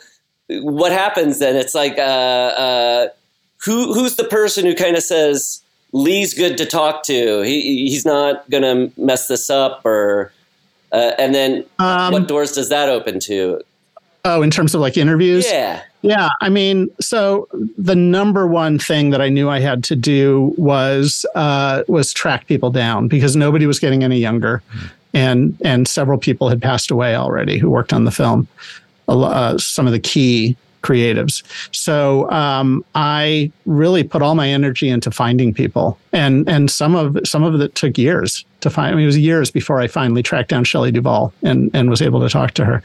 [0.49, 1.55] what happens then?
[1.55, 3.07] It's like, uh, uh,
[3.65, 7.41] who who's the person who kind of says, Lee's good to talk to.
[7.41, 10.31] He, he's not going to mess this up or,
[10.91, 13.61] uh, and then um, what doors does that open to?
[14.25, 15.45] Oh, in terms of like interviews?
[15.45, 15.83] Yeah.
[16.01, 16.29] Yeah.
[16.41, 21.25] I mean, so the number one thing that I knew I had to do was
[21.35, 24.63] uh, was track people down because nobody was getting any younger,
[25.13, 28.47] and and several people had passed away already who worked on the film.
[29.07, 31.43] Uh, some of the key creatives.
[31.71, 37.17] So um, I really put all my energy into finding people, and and some of
[37.25, 38.91] some of it took years to find.
[38.91, 42.01] I mean, it was years before I finally tracked down Shelley Duvall and and was
[42.01, 42.83] able to talk to her.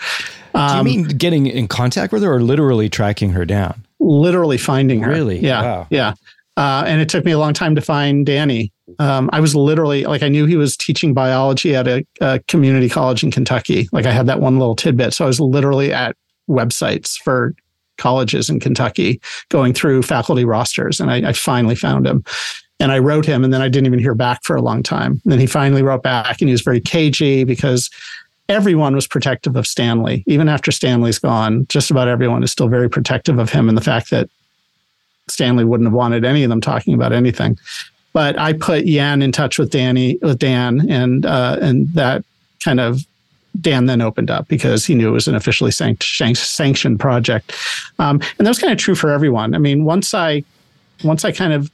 [0.55, 3.87] Um, Do you um, mean getting in contact with her, or literally tracking her down?
[3.99, 5.11] Literally finding her.
[5.11, 5.39] Really?
[5.39, 5.63] Yeah.
[5.63, 5.87] Wow.
[5.91, 6.15] Yeah.
[6.57, 8.73] Uh, and it took me a long time to find Danny.
[8.99, 12.89] Um, I was literally like I knew he was teaching biology at a, a, community
[12.89, 13.89] college in Kentucky.
[13.93, 16.17] Like I had that one little tidbit, so I was literally at
[16.49, 17.55] websites for
[17.99, 22.25] colleges in Kentucky going through faculty rosters, and I, I finally found him.
[22.81, 25.21] And I wrote him, and then I didn't even hear back for a long time.
[25.25, 27.91] And then he finally wrote back, and he was very cagey because
[28.51, 30.25] everyone was protective of Stanley.
[30.27, 33.83] Even after Stanley's gone, just about everyone is still very protective of him and the
[33.83, 34.29] fact that
[35.29, 37.57] Stanley wouldn't have wanted any of them talking about anything.
[38.13, 42.25] But I put Jan in touch with Danny, with Dan, and uh, and that
[42.63, 43.07] kind of
[43.61, 47.53] Dan then opened up because he knew it was an officially sanctioned project.
[48.01, 49.55] Um, and that was kind of true for everyone.
[49.55, 50.43] I mean, once I,
[51.05, 51.71] once I kind of,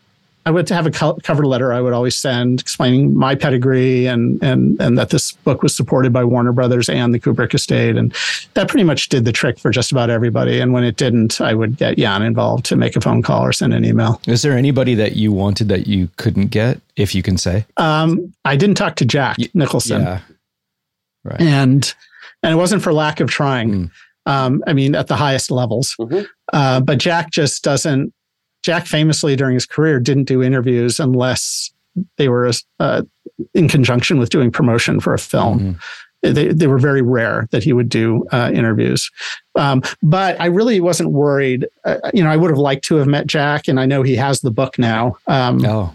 [0.46, 4.40] I would to have a cover letter I would always send explaining my pedigree and
[4.42, 8.14] and and that this book was supported by Warner Brothers and the Kubrick estate, and
[8.54, 10.60] that pretty much did the trick for just about everybody.
[10.60, 13.52] And when it didn't, I would get Jan involved to make a phone call or
[13.52, 14.20] send an email.
[14.28, 17.66] Is there anybody that you wanted that you couldn't get, if you can say?
[17.76, 20.02] Um, I didn't talk to Jack Nicholson.
[20.02, 20.20] Yeah.
[21.24, 21.40] Right.
[21.40, 21.92] And
[22.44, 23.72] and it wasn't for lack of trying.
[23.72, 23.90] Mm.
[24.26, 25.96] Um, I mean, at the highest levels.
[25.98, 26.22] Mm-hmm.
[26.52, 28.12] Uh, but Jack just doesn't.
[28.66, 31.70] Jack famously during his career didn't do interviews unless
[32.16, 32.50] they were
[32.80, 33.02] uh,
[33.54, 35.60] in conjunction with doing promotion for a film.
[35.60, 36.32] Mm-hmm.
[36.34, 39.08] They, they were very rare that he would do uh, interviews.
[39.54, 41.68] Um, but I really wasn't worried.
[41.84, 44.16] Uh, you know, I would have liked to have met Jack, and I know he
[44.16, 45.16] has the book now.
[45.28, 45.94] Um, oh.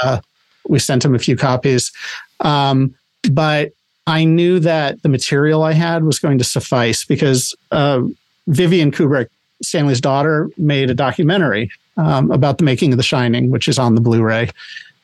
[0.00, 0.20] Uh,
[0.68, 1.90] we sent him a few copies.
[2.38, 2.94] Um,
[3.32, 3.72] but
[4.06, 8.02] I knew that the material I had was going to suffice because uh,
[8.46, 9.30] Vivian Kubrick,
[9.62, 13.94] Stanley's daughter, made a documentary um, about the making of The Shining, which is on
[13.94, 14.50] the Blu ray.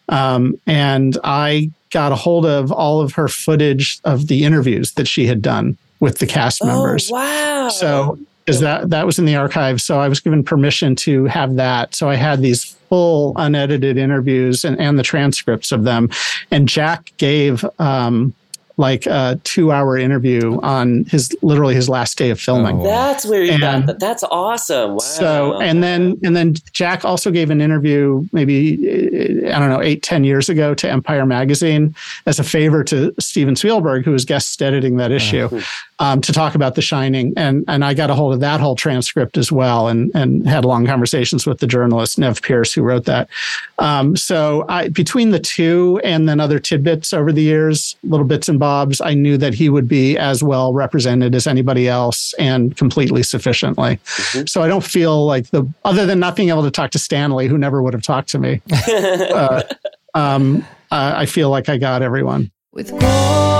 [0.09, 5.07] Um, and I got a hold of all of her footage of the interviews that
[5.07, 7.11] she had done with the cast oh, members.
[7.11, 7.69] wow.
[7.69, 9.81] So, because that, that was in the archive.
[9.81, 11.95] So I was given permission to have that.
[11.95, 16.11] So I had these full unedited interviews and, and the transcripts of them.
[16.51, 18.35] And Jack gave um,
[18.81, 22.81] like a two hour interview on his literally his last day of filming.
[22.81, 22.85] Oh.
[22.85, 24.01] That's where you got And- that.
[24.01, 24.93] That's awesome.
[24.93, 24.99] Wow.
[24.99, 30.03] So and then and then Jack also gave an interview maybe I don't know eight
[30.03, 31.95] ten years ago to Empire magazine
[32.27, 35.17] as a favor to Steven Spielberg who was guest editing that uh-huh.
[35.17, 35.63] issue
[36.01, 38.75] um, to talk about The Shining and and I got a hold of that whole
[38.75, 43.05] transcript as well and and had long conversations with the journalist Nev Pierce who wrote
[43.05, 43.29] that.
[43.79, 48.49] Um, so I between the two and then other tidbits over the years, little bits
[48.49, 52.77] and bobs, I knew that he would be as well represented as anybody else and
[52.77, 54.01] completely sufficiently.
[54.47, 57.47] So I don't feel like the other than not being able to talk to Stanley,
[57.47, 58.63] who never would have talked to me.
[58.73, 59.63] uh,
[60.15, 62.51] um, uh, I feel like I got everyone.
[62.73, 63.60] with Gourley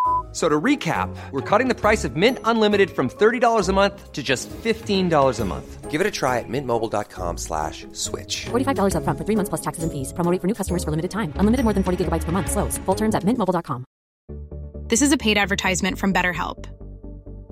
[0.31, 4.13] F- So to recap, we're cutting the price of Mint Unlimited from $30 a month
[4.13, 5.91] to just $15 a month.
[5.91, 8.45] Give it a try at mintmobile.com slash switch.
[8.45, 10.13] $45 upfront for three months plus taxes and fees.
[10.13, 11.33] Promo rate for new customers for limited time.
[11.35, 12.49] Unlimited more than 40 gigabytes per month.
[12.49, 12.77] Slows.
[12.85, 13.83] Full terms at mintmobile.com.
[14.87, 16.65] This is a paid advertisement from BetterHelp.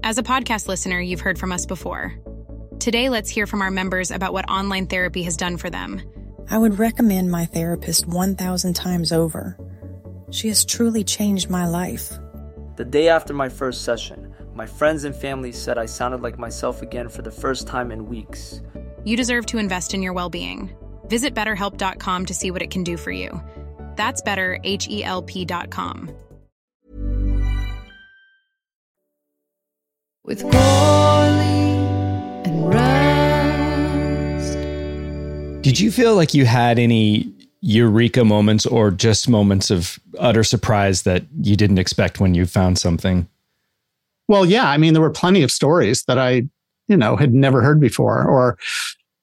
[0.04, 2.15] As a podcast listener, you've heard from us before.
[2.80, 6.00] Today, let's hear from our members about what online therapy has done for them.
[6.50, 9.58] I would recommend my therapist 1,000 times over.
[10.32, 12.13] She has truly changed my life.
[12.80, 16.82] The day after my first session, my friends and family said I sounded like myself
[16.82, 18.62] again for the first time in weeks.
[19.04, 20.70] You deserve to invest in your well being.
[21.08, 23.44] Visit betterhelp.com to see what it can do for you.
[23.98, 26.10] That's better, H E L P.com.
[30.24, 31.76] with Gourley
[32.46, 34.54] and Rust.
[35.63, 41.04] Did you feel like you had any eureka moments or just moments of utter surprise
[41.04, 43.28] that you didn't expect when you found something?
[44.28, 46.43] Well, yeah, I mean, there were plenty of stories that I,
[46.88, 48.24] you know, had never heard before.
[48.26, 48.58] Or,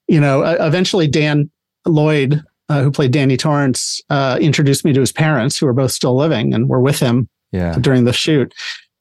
[0.08, 1.50] you know, eventually Dan
[1.86, 5.92] Lloyd, uh, who played Danny Torrance, uh, introduced me to his parents, who are both
[5.92, 7.76] still living and were with him Yeah.
[7.80, 8.52] during the shoot.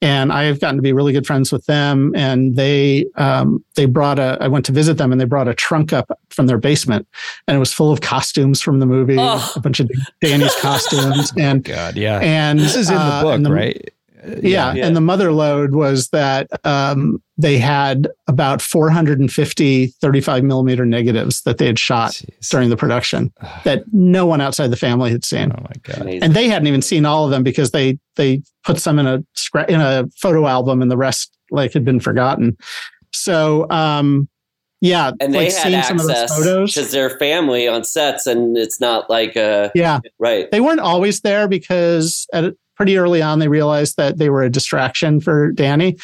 [0.05, 2.11] And I have gotten to be really good friends with them.
[2.15, 4.37] And they um, they brought a.
[4.39, 7.07] I went to visit them, and they brought a trunk up from their basement,
[7.47, 9.51] and it was full of costumes from the movie, Oh.
[9.55, 9.89] a bunch of
[10.21, 12.19] Danny's costumes, and God, yeah.
[12.19, 13.89] and this is in the uh, book, and right?
[14.41, 14.85] Yeah, Yeah.
[14.87, 21.57] and the mother load was that um, they had about 450 35 millimeter negatives that
[21.57, 22.49] they had shot Jeez.
[22.49, 23.31] during the production
[23.63, 26.01] that no one outside the family had seen, Oh my God.
[26.01, 26.23] Amazing.
[26.23, 29.19] and they hadn't even seen all of them because they they put some in a
[29.35, 32.57] scra- in a photo album, and the rest like had been forgotten.
[33.11, 34.27] So um,
[34.81, 36.73] yeah, and they like had seeing some of those access photos.
[36.73, 40.49] because their family on sets, and it's not like uh Yeah, right.
[40.51, 44.49] they weren't always there because at pretty early on they realized that they were a
[44.49, 45.97] distraction for Danny.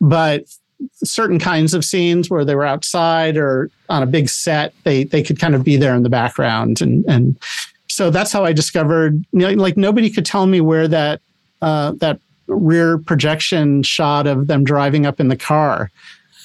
[0.00, 0.44] But
[1.02, 5.22] certain kinds of scenes where they were outside or on a big set, they they
[5.22, 7.38] could kind of be there in the background, and and
[7.88, 9.24] so that's how I discovered.
[9.32, 11.20] You know, like nobody could tell me where that
[11.62, 15.90] uh, that rear projection shot of them driving up in the car.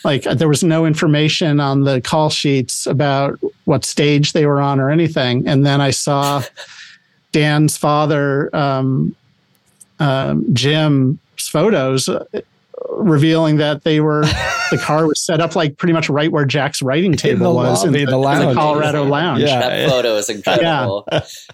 [0.05, 4.79] Like there was no information on the call sheets about what stage they were on
[4.79, 5.45] or anything.
[5.45, 6.41] And then I saw
[7.33, 9.15] Dan's father, um,
[9.99, 11.17] um, Jim's
[11.49, 12.23] photos uh,
[12.91, 14.23] revealing that they were
[14.71, 17.83] the car was set up like pretty much right where Jack's writing table the was
[17.83, 18.55] lobby, in the the, lounge.
[18.55, 19.41] Colorado lounge.
[19.41, 19.59] Yeah.
[19.59, 21.07] that photo is incredible.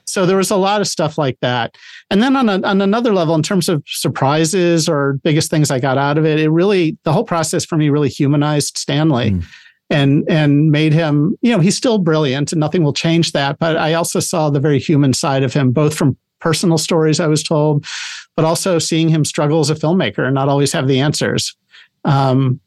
[0.05, 1.75] So there was a lot of stuff like that.
[2.09, 5.79] And then on, a, on another level, in terms of surprises or biggest things I
[5.79, 9.45] got out of it, it really, the whole process for me really humanized Stanley Mm.
[9.89, 13.59] and, and made him, you know, he's still brilliant and nothing will change that.
[13.59, 17.25] But I also saw the very human side of him, both from personal stories I
[17.25, 17.87] was told,
[18.35, 21.55] but also seeing him struggle as a filmmaker and not always have the answers.
[22.03, 22.59] Um,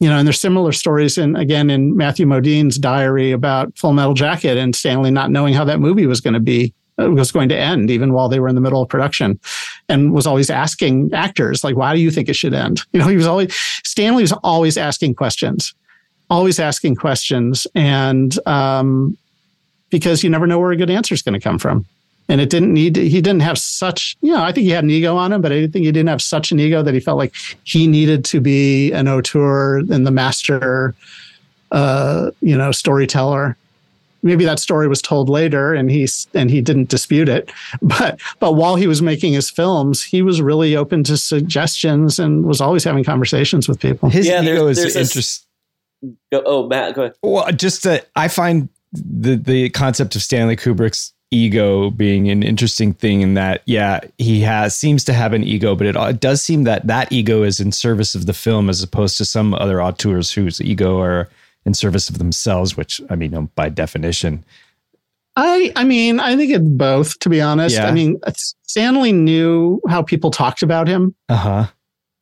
[0.00, 4.12] you know, and there's similar stories in again in Matthew Modine's diary about Full Metal
[4.12, 7.48] Jacket and Stanley not knowing how that movie was going to be uh, was going
[7.48, 9.40] to end, even while they were in the middle of production,
[9.88, 13.08] and was always asking actors like, "Why do you think it should end?" You know,
[13.08, 15.72] he was always Stanley was always asking questions,
[16.28, 19.16] always asking questions, and um,
[19.88, 21.86] because you never know where a good answer is going to come from.
[22.28, 24.84] And it didn't need, to, he didn't have such, you know, I think he had
[24.84, 27.00] an ego on him, but I think he didn't have such an ego that he
[27.00, 27.34] felt like
[27.64, 30.94] he needed to be an auteur and the master,
[31.72, 33.56] uh, you know, storyteller.
[34.22, 37.50] Maybe that story was told later and he's, and he didn't dispute it.
[37.82, 42.44] But, but while he was making his films, he was really open to suggestions and
[42.44, 44.08] was always having conversations with people.
[44.10, 45.46] His Yeah, ego there's- is there's this- interest.
[46.32, 47.14] Go, oh, Matt, go ahead.
[47.22, 52.92] Well, just uh, I find the the concept of Stanley Kubrick's ego being an interesting
[52.92, 56.42] thing in that yeah he has seems to have an ego but it, it does
[56.42, 59.82] seem that that ego is in service of the film as opposed to some other
[59.82, 61.28] auteurs whose ego are
[61.64, 64.44] in service of themselves which i mean by definition
[65.34, 67.76] I I mean, I think it's both, to be honest.
[67.76, 67.86] Yeah.
[67.86, 68.20] I mean,
[68.64, 71.68] Stanley knew how people talked about him uh-huh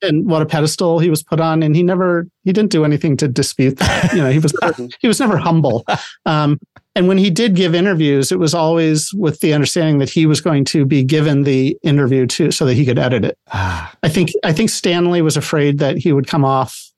[0.03, 3.17] and what a pedestal he was put on, and he never he didn't do anything
[3.19, 4.13] to dispute that.
[4.13, 4.55] You know, he was
[5.01, 5.85] he was never humble.
[6.27, 6.59] Um,
[6.97, 10.41] and when he did give interviews, it was always with the understanding that he was
[10.41, 13.39] going to be given the interview to so that he could edit it.
[13.53, 13.95] Ah.
[14.03, 16.91] I think I think Stanley was afraid that he would come off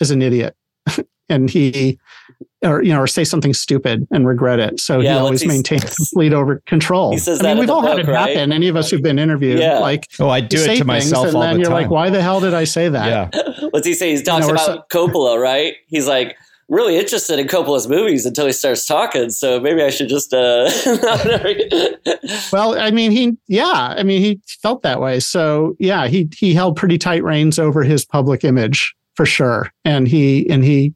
[0.00, 0.56] as an idiot.
[1.28, 1.98] and he
[2.62, 5.46] or you know or say something stupid and regret it so Yeah, he always see-
[5.46, 8.08] maintained complete over control He says i mean that in we've the all had book,
[8.08, 8.36] it right?
[8.36, 9.78] happen any of us who've been interviewed Yeah.
[9.78, 11.82] like oh i do you it say to things myself and then the you're time
[11.82, 13.40] like why the hell did i say that yeah
[13.70, 14.14] What's he say?
[14.14, 15.74] He talks know, or about Coppola, right?
[15.88, 16.36] He's like
[16.68, 19.30] really interested in Coppola's movies until he starts talking.
[19.30, 20.32] So maybe I should just.
[20.32, 20.70] uh
[22.52, 26.54] well i mean he yeah i mean he felt that way so yeah he he
[26.54, 30.92] held pretty tight reins over his public image for sure and he and he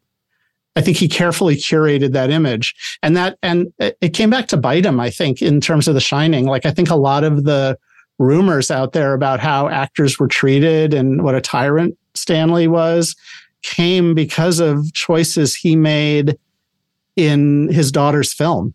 [0.77, 4.57] i think he carefully curated that image and that and it it came back to
[4.57, 7.45] bite him i think in terms of the shining like i think a lot of
[7.45, 7.77] the
[8.19, 13.14] rumors out there about how actors were treated and what a tyrant stanley was
[13.63, 16.39] came because of choices he made
[17.17, 18.75] in his daughter's film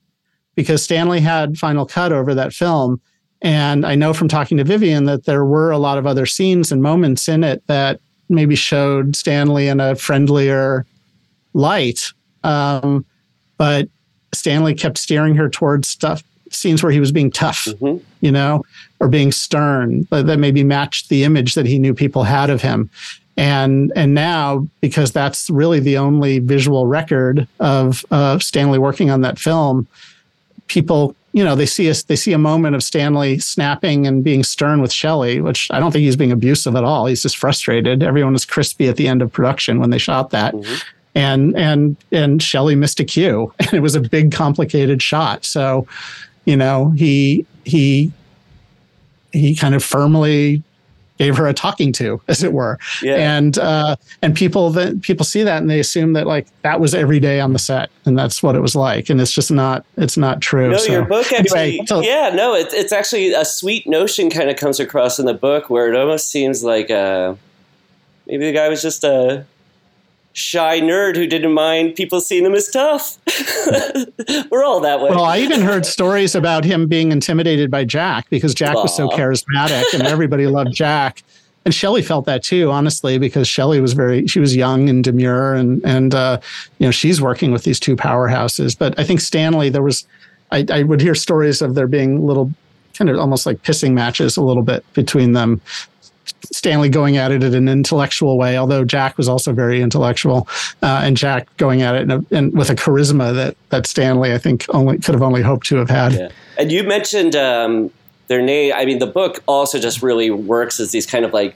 [0.56, 3.02] because Stanley had final cut over that film.
[3.42, 6.72] And I know from talking to Vivian that there were a lot of other scenes
[6.72, 10.86] and moments in it that maybe showed Stanley in a friendlier
[11.54, 12.12] light.
[12.44, 13.06] Um,
[13.58, 13.88] but
[14.34, 17.68] Stanley kept steering her towards stuff, scenes where he was being tough,
[18.22, 18.64] you know,
[19.00, 22.62] or being stern, but that maybe matched the image that he knew people had of
[22.62, 22.90] him.
[23.36, 29.22] And and now because that's really the only visual record of uh, Stanley working on
[29.22, 29.88] that film,
[30.68, 34.44] people you know they see us they see a moment of Stanley snapping and being
[34.44, 37.08] stern with Shelley, which I don't think he's being abusive at all.
[37.08, 38.04] He's just frustrated.
[38.04, 40.54] Everyone was crispy at the end of production when they shot that.
[41.16, 43.52] And and and Shelley missed a cue.
[43.60, 45.44] And it was a big complicated shot.
[45.44, 45.88] So,
[46.46, 48.12] you know, he he
[49.32, 50.62] he kind of firmly
[51.20, 52.80] gave her a talking to, as it were.
[53.02, 53.16] Yeah.
[53.38, 56.96] And uh, and people that people see that and they assume that like that was
[56.96, 59.10] every day on the set and that's what it was like.
[59.10, 60.72] And it's just not it's not true.
[60.72, 61.60] No, So, your book actually.
[61.60, 65.26] anyway, so- yeah, no, it, it's actually a sweet notion kind of comes across in
[65.26, 67.36] the book where it almost seems like uh,
[68.28, 69.46] maybe the guy was just a
[70.34, 73.18] shy nerd who didn't mind people seeing him as tough.
[74.52, 75.10] We're all that way.
[75.12, 79.08] Well, I even heard stories about him being intimidated by Jack because Jack was so
[79.10, 81.24] charismatic and everybody loved Jack.
[81.66, 85.54] And Shelley felt that too, honestly, because Shelley was very she was young and demure
[85.54, 86.40] and and uh,
[86.80, 88.78] you know, she's working with these two powerhouses.
[88.78, 90.06] But I think Stanley, there was
[90.52, 92.52] I, I would hear stories of there being little
[92.96, 95.62] kind of almost like pissing matches a little bit between them.
[96.52, 100.48] Stanley going at it in an intellectual way, although Jack was also very intellectual,
[100.82, 104.34] uh, and Jack going at it in a, in, with a charisma that that Stanley,
[104.34, 106.14] I think, only could have only hoped to have had.
[106.14, 106.30] Yeah.
[106.58, 107.92] And you mentioned um,
[108.28, 108.74] their name.
[108.76, 111.56] I mean, the book also just really works as these kind of like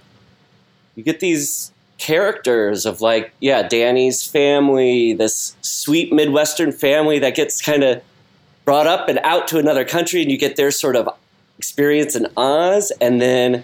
[0.95, 7.61] you get these characters of like, yeah, Danny's family, this sweet Midwestern family that gets
[7.61, 8.01] kind of
[8.65, 11.07] brought up and out to another country, and you get their sort of
[11.57, 13.63] experience in Oz, and then.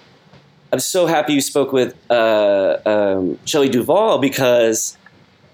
[0.74, 4.98] I'm so happy you spoke with uh, um, Shelley Duvall because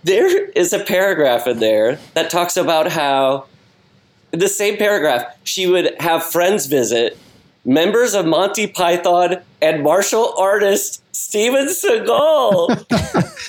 [0.05, 3.43] there is a paragraph in there that talks about how
[4.31, 7.17] in the same paragraph, she would have friends visit
[7.65, 12.85] members of Monty Python and martial artist Steven Seagal.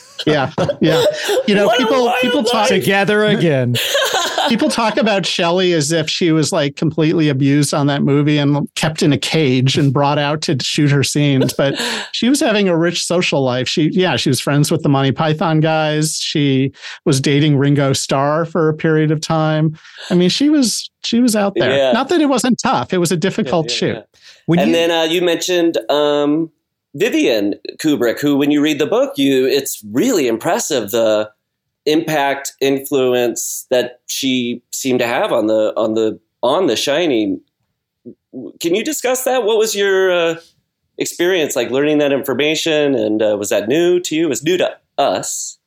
[0.26, 1.04] yeah, yeah.
[1.46, 3.76] You know, What people people talk together again
[4.48, 8.72] people talk about Shelley as if she was like completely abused on that movie and
[8.74, 11.52] kept in a cage and brought out to shoot her scenes.
[11.52, 11.80] But
[12.12, 13.68] she was having a rich social life.
[13.68, 16.16] She, yeah, she was friends with the Monty Python guys.
[16.16, 16.72] She
[17.04, 19.78] was dating Ringo Starr for a period of time.
[20.10, 21.76] I mean, she was she was out there.
[21.76, 21.92] Yeah.
[21.92, 22.92] Not that it wasn't tough.
[22.92, 24.04] It was a difficult shoot.
[24.48, 26.50] and then uh, you mentioned um,
[26.94, 31.30] Vivian Kubrick, who, when you read the book, you it's really impressive the
[31.86, 37.40] impact, influence that she seemed to have on the on the on The Shining.
[38.60, 39.44] Can you discuss that?
[39.44, 40.40] What was your uh,
[40.98, 44.26] experience like learning that information, and uh, was that new to you?
[44.26, 45.59] It was new to us.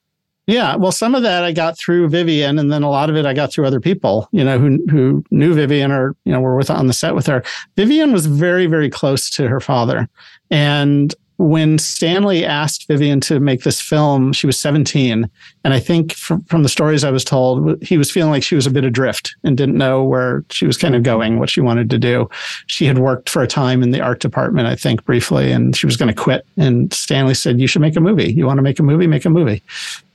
[0.46, 3.26] Yeah, well, some of that I got through Vivian, and then a lot of it
[3.26, 6.58] I got through other people, you know, who who knew Vivian or you know were
[6.58, 7.44] with on the set with her.
[7.78, 10.10] Vivian was very very close to her father,
[10.52, 15.30] and when Stanley asked Vivian to make this film, she was 17.
[15.64, 18.56] And I think from, from the stories I was told, he was feeling like she
[18.56, 21.60] was a bit adrift and didn't know where she was kind of going, what she
[21.60, 22.30] wanted to do.
[22.68, 25.88] She had worked for a time in the art department, I think, briefly, and she
[25.88, 26.46] was going to quit.
[26.58, 28.32] And Stanley said, You should make a movie.
[28.32, 29.08] You want to make a movie?
[29.08, 29.64] Make a movie.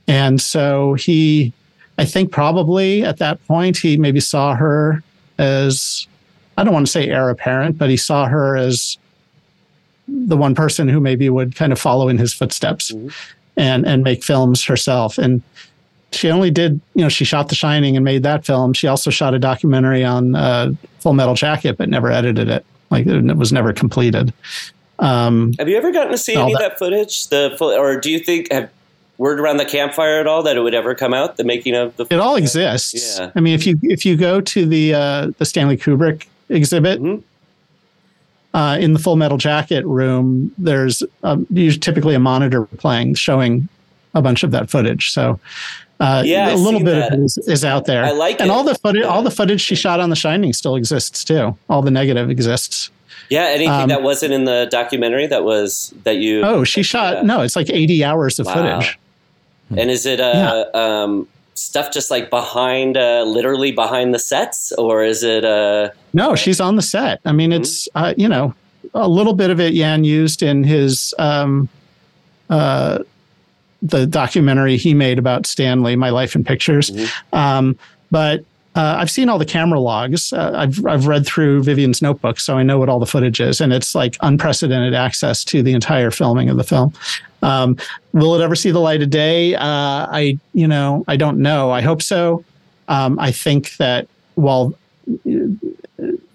[0.08, 1.52] And so he,
[1.98, 5.02] I think probably at that point, he maybe saw her
[5.38, 6.06] as,
[6.56, 8.96] I don't want to say heir apparent, but he saw her as
[10.08, 13.08] the one person who maybe would kind of follow in his footsteps mm-hmm.
[13.56, 15.18] and and make films herself.
[15.18, 15.42] And
[16.12, 18.72] she only did you know she shot the shining and made that film.
[18.72, 22.64] She also shot a documentary on uh, full metal jacket but never edited it.
[22.90, 24.32] Like it was never completed.
[24.98, 26.78] Um, have you ever gotten to see any that, of that.
[26.78, 27.28] footage?
[27.28, 28.70] The or do you think have
[29.18, 31.96] word around the campfire at all that it would ever come out the making of
[31.96, 35.30] the it all exists yeah i mean if you if you go to the uh,
[35.38, 37.22] the stanley kubrick exhibit mm-hmm
[38.54, 41.36] uh, in the Full Metal Jacket room, there's a,
[41.80, 43.68] typically a monitor playing showing
[44.14, 45.10] a bunch of that footage.
[45.10, 45.38] So
[46.00, 47.12] uh, yeah, a little bit that.
[47.12, 48.04] of it is, is, out there.
[48.04, 48.52] I like and it.
[48.52, 51.56] all the footage, all the footage she shot on The Shining still exists too.
[51.68, 52.90] All the negative exists.
[53.30, 56.42] Yeah, anything um, that wasn't in the documentary that was that you.
[56.42, 57.24] Oh, she shot.
[57.26, 58.54] No, it's like eighty hours of wow.
[58.54, 58.98] footage.
[59.76, 60.80] And is it uh, yeah.
[60.80, 65.44] um, stuff just like behind, uh, literally behind the sets, or is it?
[65.44, 67.20] Uh, no, she's on the set.
[67.24, 67.62] I mean, mm-hmm.
[67.62, 68.54] it's uh, you know
[68.94, 69.74] a little bit of it.
[69.74, 71.68] Jan used in his um,
[72.48, 73.00] uh,
[73.82, 76.90] the documentary he made about Stanley, My Life in Pictures.
[76.90, 77.36] Mm-hmm.
[77.36, 77.78] Um,
[78.10, 78.44] but
[78.74, 80.32] uh, I've seen all the camera logs.
[80.32, 83.60] Uh, I've I've read through Vivian's notebook, so I know what all the footage is,
[83.60, 86.92] and it's like unprecedented access to the entire filming of the film.
[87.42, 87.76] Um,
[88.12, 89.54] will it ever see the light of day?
[89.54, 91.70] Uh, I you know I don't know.
[91.70, 92.44] I hope so.
[92.88, 94.74] Um, I think that while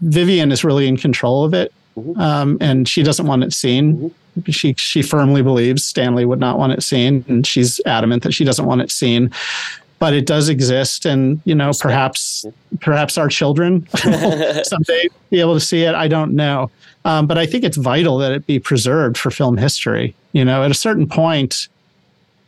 [0.02, 2.20] Vivian is really in control of it, mm-hmm.
[2.20, 3.96] um, and she doesn't want it seen.
[3.96, 4.52] Mm-hmm.
[4.52, 8.44] She she firmly believes Stanley would not want it seen, and she's adamant that she
[8.44, 9.32] doesn't want it seen
[10.04, 12.46] but it does exist and you know perhaps
[12.82, 13.88] perhaps our children
[14.64, 15.96] someday be able to see it.
[15.96, 16.70] I don't know.
[17.06, 20.14] Um, but i think it's vital that it be preserved for film history.
[20.34, 21.70] You know at a certain point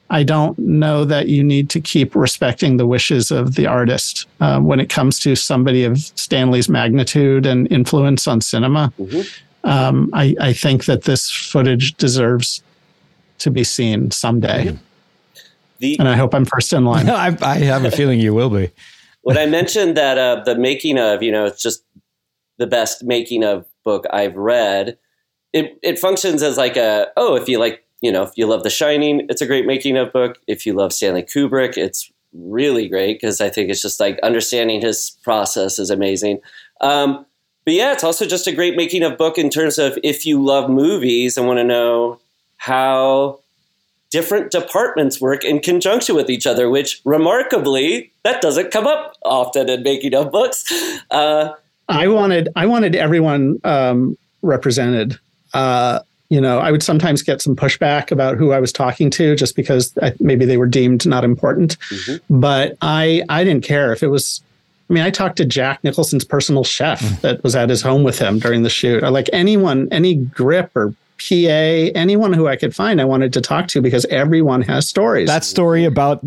[0.09, 4.59] i don't know that you need to keep respecting the wishes of the artist uh,
[4.59, 8.91] when it comes to somebody of stanley's magnitude and influence on cinema.
[8.99, 9.69] Mm-hmm.
[9.69, 12.61] um, I, I, think that this footage deserves
[13.39, 14.65] to be seen someday.
[14.65, 14.94] Mm-hmm.
[15.79, 17.09] The, and I hope I'm first in line.
[17.09, 18.71] I, I have a feeling you will be.
[19.21, 21.83] when I mentioned that uh, the making of, you know, it's just
[22.57, 24.97] the best making of book I've read.
[25.53, 28.63] It it functions as like a oh, if you like, you know, if you love
[28.63, 30.37] The Shining, it's a great making of book.
[30.47, 34.81] If you love Stanley Kubrick, it's really great because I think it's just like understanding
[34.81, 36.39] his process is amazing.
[36.81, 37.25] Um,
[37.63, 40.43] but yeah, it's also just a great making of book in terms of if you
[40.43, 42.19] love movies and want to know
[42.57, 43.39] how
[44.11, 49.69] different departments work in conjunction with each other, which remarkably that doesn't come up often
[49.69, 50.71] in making of books.
[51.11, 51.53] Uh,
[51.89, 55.19] I wanted I wanted everyone um, represented.
[55.53, 55.99] Uh,
[56.29, 59.55] you know, I would sometimes get some pushback about who I was talking to, just
[59.55, 61.77] because I, maybe they were deemed not important.
[61.89, 62.39] Mm-hmm.
[62.39, 64.41] But I I didn't care if it was.
[64.89, 67.21] I mean, I talked to Jack Nicholson's personal chef mm.
[67.21, 69.03] that was at his home with him during the shoot.
[69.03, 73.41] I like anyone, any grip or PA, anyone who I could find, I wanted to
[73.41, 75.27] talk to because everyone has stories.
[75.27, 76.21] That story about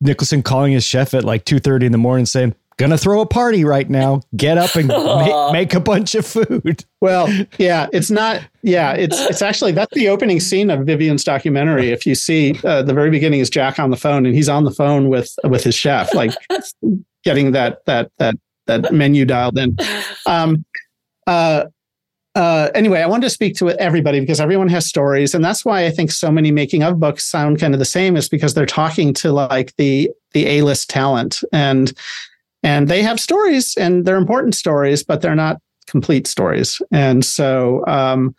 [0.00, 3.26] Nicholson calling his chef at like two thirty in the morning, saying, "Gonna throw a
[3.26, 4.22] party right now.
[4.36, 8.42] Get up and make, make a bunch of food." Well, yeah, it's not.
[8.62, 11.90] Yeah, it's it's actually that's the opening scene of Vivian's documentary.
[11.90, 14.64] If you see, uh, the very beginning is Jack on the phone, and he's on
[14.64, 16.34] the phone with with his chef, like
[17.24, 18.34] getting that that that
[18.66, 19.76] that menu dialed in.
[20.26, 20.64] Um,
[21.26, 21.66] uh,
[22.34, 25.84] uh, anyway, I wanted to speak to everybody because everyone has stories, and that's why
[25.84, 28.16] I think so many making of books sound kind of the same.
[28.16, 31.92] Is because they're talking to like the the A list talent, and
[32.62, 36.80] and they have stories, and they're important stories, but they're not complete stories.
[36.92, 38.34] And so, um,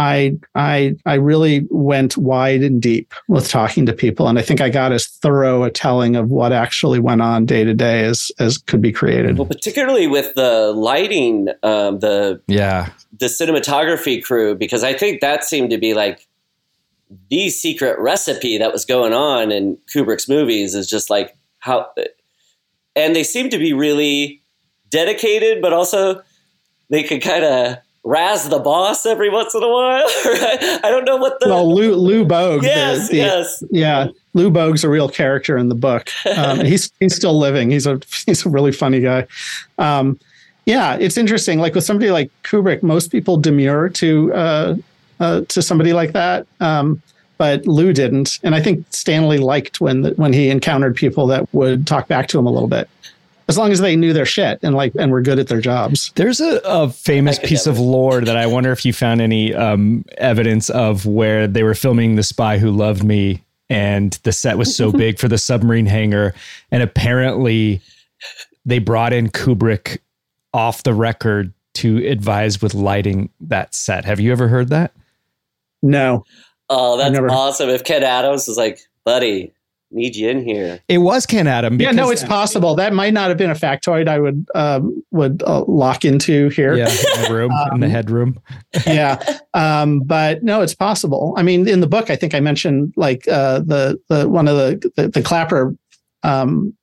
[0.00, 4.62] I I I really went wide and deep with talking to people, and I think
[4.62, 8.32] I got as thorough a telling of what actually went on day to day as
[8.38, 9.36] as could be created.
[9.36, 12.88] Well, particularly with the lighting, um, the yeah,
[13.18, 16.26] the cinematography crew, because I think that seemed to be like
[17.28, 21.88] the secret recipe that was going on in Kubrick's movies is just like how,
[22.96, 24.42] and they seem to be really
[24.88, 26.22] dedicated, but also
[26.88, 30.04] they could kind of razz the boss every once in a while.
[30.06, 32.62] I don't know what the well Lou Lou Bogue.
[32.62, 34.08] Yes, the, the, yes, yeah.
[34.34, 36.10] Lou Bogue's a real character in the book.
[36.36, 37.70] Um, he's he's still living.
[37.70, 39.26] He's a he's a really funny guy.
[39.78, 40.18] Um,
[40.66, 41.58] yeah, it's interesting.
[41.58, 44.76] Like with somebody like Kubrick, most people demur to uh,
[45.18, 46.46] uh, to somebody like that.
[46.60, 47.02] Um,
[47.38, 51.52] but Lou didn't, and I think Stanley liked when the, when he encountered people that
[51.54, 52.86] would talk back to him a little bit,
[53.50, 56.12] as long as they knew their shit and like and were good at their jobs.
[56.14, 60.04] There's a, a famous piece of lore that I wonder if you found any um,
[60.18, 64.74] evidence of where they were filming The Spy Who Loved Me, and the set was
[64.74, 66.32] so big for the submarine hangar,
[66.70, 67.80] and apparently
[68.64, 69.98] they brought in Kubrick
[70.54, 74.04] off the record to advise with lighting that set.
[74.04, 74.92] Have you ever heard that?
[75.82, 76.24] No.
[76.68, 77.68] Oh, that's never- awesome.
[77.68, 79.52] If Ken Adams was like, buddy,
[79.90, 80.80] need you in here.
[80.88, 81.80] It was Ken Adam.
[81.80, 82.74] Yeah, no, it's possible.
[82.76, 86.74] That might not have been a factoid I would um, would uh, lock into here.
[86.74, 88.40] yeah, in the room, in the Um, headroom.
[88.86, 89.38] yeah.
[89.54, 91.34] Um, but no, it's possible.
[91.36, 94.56] I mean, in the book, I think I mentioned like uh, the the one of
[94.56, 95.74] the the, the Clapper,
[96.22, 96.74] um,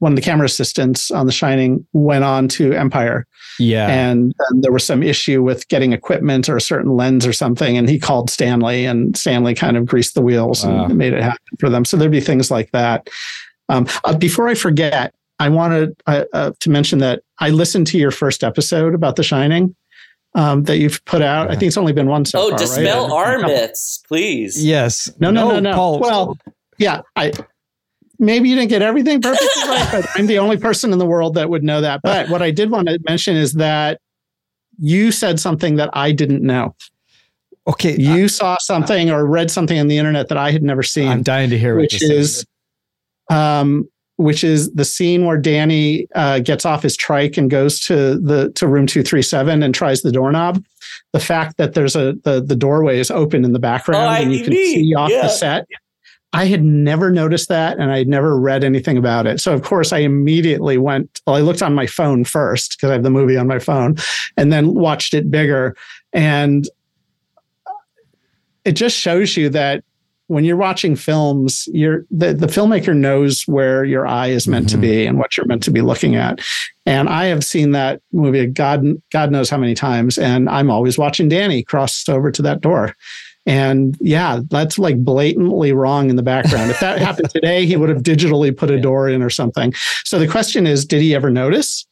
[0.00, 3.26] one of the camera assistants on The Shining went on to Empire,
[3.58, 3.86] Yeah.
[3.88, 7.76] and, and there was some issue with getting equipment or a certain lens or something,
[7.78, 10.86] and he called Stanley, and Stanley kind of greased the wheels Wow.
[10.86, 11.84] and made it happen for them.
[11.84, 13.08] So there'd be things like that.
[13.68, 17.98] Um, uh, before I forget, I wanted uh, uh, to mention that I listened to
[17.98, 19.74] your first episode about The Shining
[20.34, 21.50] um, that you've put out.
[21.50, 22.58] I think it's only been one so oh, far.
[22.58, 23.12] dispel right?
[23.14, 24.62] our A couple- myths, please.
[24.64, 25.10] yes.
[25.20, 25.74] No, no, no, no.
[25.74, 25.98] Paul.
[26.00, 26.38] Well,
[26.78, 27.32] yeah, I
[28.20, 31.34] maybe you didn't get everything perfectly right, but I'm the only person in the world
[31.34, 32.00] that would know that.
[32.02, 34.00] But what I did want to mention is that
[34.78, 36.74] you said something that I didn't know.
[37.66, 37.96] okay.
[37.96, 41.08] You saw something or read something on the internet that I had never seen.
[41.08, 42.46] I'm dying to hear which this is
[43.30, 48.18] um which is the scene where Danny uh, gets off his trike and goes to
[48.18, 50.62] the to room 237 and tries the doorknob.
[51.14, 54.32] The fact that there's a the, the doorway is open in the background Oh, and
[54.34, 55.22] you can see off yeah.
[55.22, 55.66] the set.
[56.32, 59.40] I had never noticed that and I had never read anything about it.
[59.40, 62.92] So of course I immediately went well, I looked on my phone first because I
[62.94, 63.96] have the movie on my phone
[64.36, 65.74] and then watched it bigger.
[66.12, 66.68] And
[68.64, 69.82] it just shows you that
[70.28, 74.76] when you're watching films, you're the, the filmmaker knows where your eye is meant to
[74.76, 74.80] Mhm.
[74.80, 76.40] be and what you're meant to be looking at.
[76.86, 80.96] And I have seen that movie God God knows how many times, and I'm always
[80.96, 82.94] watching Danny cross over to that door.
[83.50, 86.70] And yeah, that's like blatantly wrong in the background.
[86.70, 89.72] If that happened today, he would have digitally put a door in or something.
[90.04, 91.84] So the question is, did he ever notice?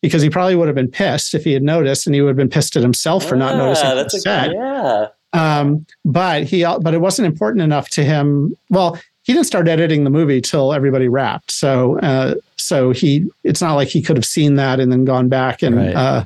[0.00, 2.36] Because he probably would have been pissed if he had noticed, and he would have
[2.36, 5.08] been pissed at himself for not Ah, noticing the That's a, yeah.
[5.32, 8.54] Um, but he, but it wasn't important enough to him.
[8.70, 11.50] Well, he didn't start editing the movie till everybody wrapped.
[11.50, 15.28] So, uh, so he, it's not like he could have seen that and then gone
[15.28, 15.94] back and Right.
[15.94, 16.24] uh,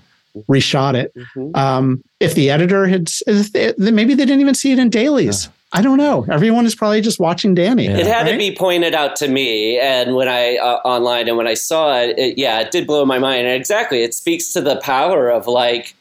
[0.49, 1.13] reshot it.
[1.37, 1.57] Mhm.
[1.57, 4.91] Um, if the editor had, if they, then maybe they didn't even see it in
[4.91, 5.49] dailies.
[5.73, 6.27] I don't know.
[6.31, 7.85] Everyone is probably just watching Danny.
[7.85, 7.99] Yeah.
[7.99, 11.47] It had to be pointed out to me, and when I uh, online and when
[11.47, 13.47] I saw it, it, yeah, it did blow my mind.
[13.47, 15.95] And exactly, it speaks to the power of like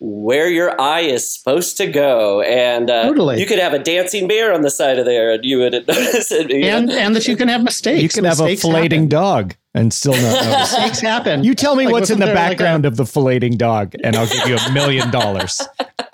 [0.00, 3.40] where your eye is supposed to go, and uh, Totally.
[3.40, 6.32] you could have a dancing bear on the side of there, and you would notice
[6.32, 6.50] it.
[6.50, 8.02] you and and that you can have mistakes.
[8.02, 9.08] You can have a Mistakes filleting happen.
[9.08, 10.72] dog and still not notice.
[10.72, 11.44] Mistakes happen.
[11.44, 13.94] You tell me Like, what's in the there, like, a- background of the filleting dog,
[14.04, 15.60] and I'll give you a million dollars.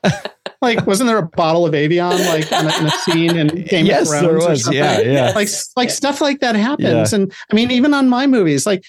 [0.62, 3.86] like, wasn't there a bottle of Avion like in a, in a scene in Game
[3.86, 4.22] Yes, of Thrones?
[4.22, 4.72] there or was.
[4.72, 5.32] Yeah, yeah.
[5.34, 7.18] like like stuff like that happens Yeah.
[7.18, 8.84] and i mean even on my movies like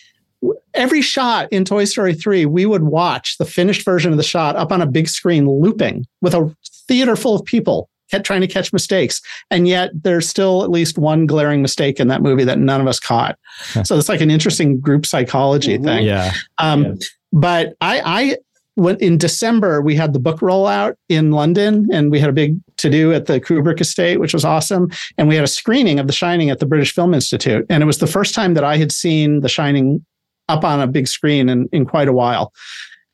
[0.73, 4.55] every shot in toy story 3 we would watch the finished version of the shot
[4.55, 6.53] up on a big screen looping with a
[6.87, 10.97] theater full of people kept trying to catch mistakes and yet there's still at least
[10.97, 13.37] one glaring mistake in that movie that none of us caught
[13.83, 15.83] so it's like an interesting group psychology Mhm.
[15.85, 16.33] thing Yeah.
[16.57, 16.97] um,
[17.33, 18.37] But I, I
[18.75, 22.57] when in December we had the book rollout in London, and we had a big
[22.77, 24.89] to do at the Kubrick estate, which was awesome.
[25.17, 27.85] And we had a screening of The Shining at the British Film Institute, and it
[27.85, 30.05] was the first time that I had seen The Shining
[30.49, 32.51] up on a big screen in, in quite a while.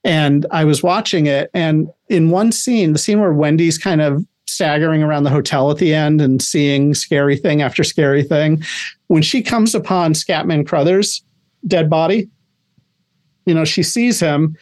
[0.04, 4.24] And I was watching it, and in one scene, the scene where Wendy's kind of
[4.48, 8.64] staggering around the hotel at the end and seeing scary thing after scary thing,
[9.08, 11.22] when she comes upon Scatman Crothers'
[11.66, 12.30] dead body,
[13.46, 14.58] you know, she sees him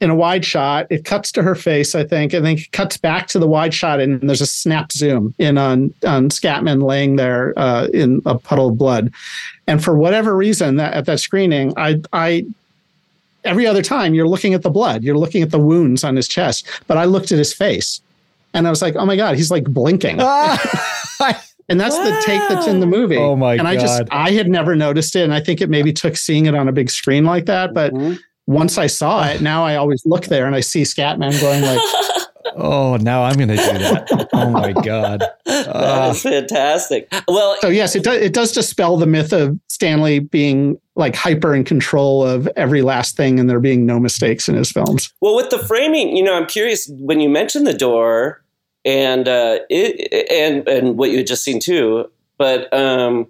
[0.00, 0.86] in a wide shot.
[0.90, 3.72] It cuts to her face, I think, and then it cuts back to the wide
[3.72, 8.36] shot, and there's a snap zoom in on on Scatman laying there uh, in a
[8.38, 9.12] puddle of blood.
[9.66, 12.46] And for whatever reason, that at that screening, I I
[13.44, 16.28] every other time you're looking at the blood, you're looking at the wounds on his
[16.28, 18.00] chest, but I looked at his face,
[18.56, 20.18] and I was like, oh my god, he's like blinking.
[21.68, 23.16] And that's the take that's in the movie.
[23.16, 23.66] Oh my god.
[23.66, 26.46] and I just, I had never noticed it, and I think it maybe took seeing
[26.46, 27.74] it on a big screen like that.
[27.74, 28.20] But Mhm.
[28.46, 31.80] once I saw it, now I always look there and I see Scatman going like,
[32.58, 34.28] Oh, now I'm going to do that.
[34.32, 35.24] Oh my god.
[35.44, 37.12] that Uh, is fantastic.
[37.26, 38.22] Well, so yes, it does.
[38.22, 43.16] It does dispel the myth of Stanley being like hyper in control of every last
[43.16, 45.12] thing and there being no mistakes in his films.
[45.20, 48.42] Well, with the framing, you know, I'm curious when you mentioned the door
[48.86, 53.26] and uh, it and and what you had just seen too, but um,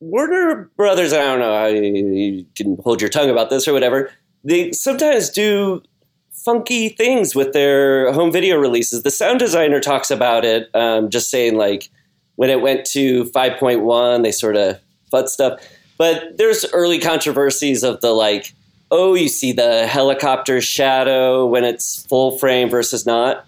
[0.00, 4.10] Warner Brothers, I don't know you, you can hold your tongue about this or whatever.
[4.42, 5.82] They sometimes do
[6.30, 9.02] funky things with their home video releases.
[9.02, 11.90] The sound designer talks about it, um, just saying like
[12.36, 14.78] when it went to 5.1, they sort of
[15.12, 15.60] fud stuff.
[15.98, 18.52] But there's early controversies of the like,
[18.90, 23.45] oh, you see the helicopter shadow when it's full frame versus not.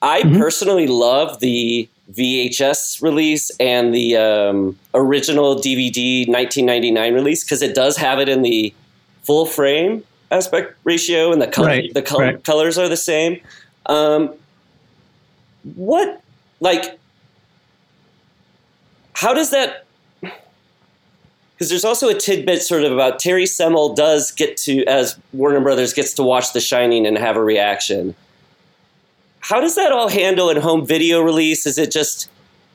[0.00, 0.38] I mm-hmm.
[0.38, 7.96] personally love the VHS release and the um, original DVD 1999 release because it does
[7.96, 8.72] have it in the
[9.22, 12.42] full frame aspect ratio and the color right, the right.
[12.44, 13.40] colors are the same.
[13.86, 14.34] Um,
[15.74, 16.22] what
[16.60, 16.98] like
[19.14, 19.84] how does that
[20.20, 25.60] because there's also a tidbit sort of about Terry Semel does get to as Warner
[25.60, 28.14] Brothers gets to watch The Shining and have a reaction.
[29.40, 31.66] How does that all handle in home video release?
[31.66, 32.28] Is it just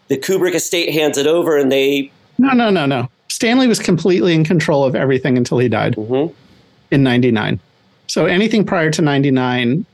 [0.08, 3.10] the Kubrick estate hands it over and they No, no, no, no.
[3.30, 5.96] Stanley was completely in control of everything until he died.
[5.96, 6.34] Mm-hmm
[6.94, 7.60] in 99.
[8.08, 9.86] So anything prior to 99,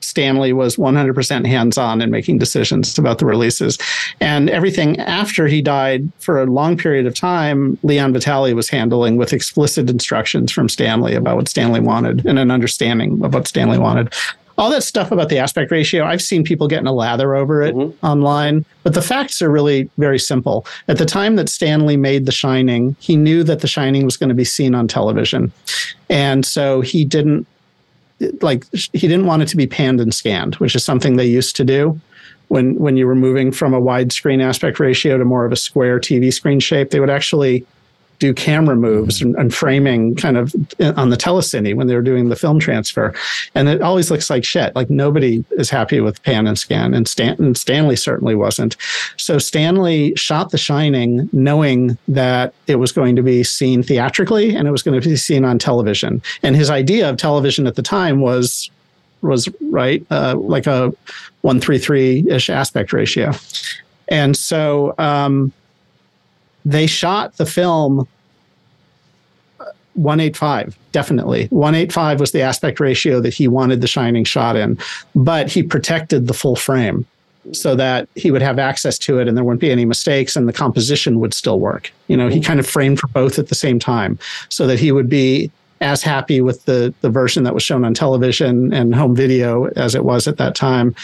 [0.00, 3.78] Stanley was 100% hands on in making decisions about the releases.
[4.20, 9.16] And everything after he died for a long period of time, Leon Vitali was handling
[9.16, 13.78] with explicit instructions from Stanley about what Stanley wanted and an understanding of what Stanley
[13.78, 14.12] wanted
[14.60, 17.74] all that stuff about the aspect ratio, I've seen people getting a lather over it
[17.74, 18.06] mm-hmm.
[18.06, 20.66] online, but the facts are really very simple.
[20.86, 24.28] At the time that Stanley made The Shining, he knew that The Shining was going
[24.28, 25.50] to be seen on television.
[26.10, 27.46] And so he didn't
[28.42, 31.56] like he didn't want it to be panned and scanned, which is something they used
[31.56, 31.98] to do
[32.48, 35.98] when when you were moving from a widescreen aspect ratio to more of a square
[35.98, 36.90] TV screen shape.
[36.90, 37.64] They would actually
[38.20, 40.54] do camera moves and, and, framing kind of
[40.96, 43.12] on the telecine when they were doing the film transfer.
[43.54, 44.76] And it always looks like shit.
[44.76, 46.94] Like nobody is happy with pan and scan.
[46.94, 48.76] And, and Stanley certainly wasn't.
[49.16, 54.68] So Stanley shot The Shining knowing that it was going to be seen theatrically and
[54.68, 56.22] it was going to be seen on television.
[56.42, 58.70] And his idea of television at the time was
[59.22, 60.88] was right uh, like a
[61.42, 63.32] 133 ish aspect ratio
[64.08, 65.52] and so um,
[66.64, 68.06] they shot the film
[69.94, 71.46] 185 definitely.
[71.48, 74.78] 185 was the aspect ratio that he wanted the shining shot in
[75.14, 77.06] but he protected the full frame
[77.52, 80.46] so that he would have access to it and there wouldn't be any mistakes and
[80.46, 81.92] the composition would still work.
[82.08, 84.92] You know he kind of framed for both at the same time so that he
[84.92, 85.50] would be
[85.80, 89.94] as happy with the the version that was shown on television and home video as
[89.94, 90.94] it was at that time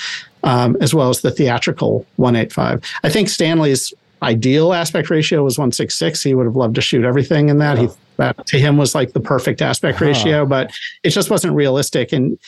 [0.45, 3.95] um, as well as the theatrical 185 i think stanley's
[4.27, 6.23] ideal aspect ratio was 166.
[6.23, 7.79] He would have loved to shoot everything in that.
[7.79, 10.73] He that to him was like the perfect aspect ratio, but
[11.03, 12.13] it just wasn't realistic.
[12.13, 12.39] And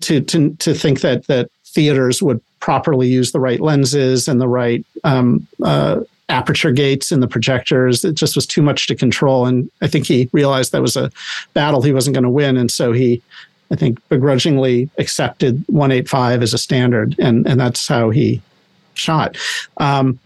[0.00, 4.48] to to to think that that theaters would properly use the right lenses and the
[4.48, 9.46] right um, uh, aperture gates in the projectors, it just was too much to control.
[9.46, 11.10] And I think he realized that was a
[11.54, 13.22] battle he wasn't going to win, and so he.
[13.68, 18.40] I think begrudgingly accepted 185 as a standard, and, and that's how he
[18.94, 19.36] shot.
[19.78, 20.20] Um,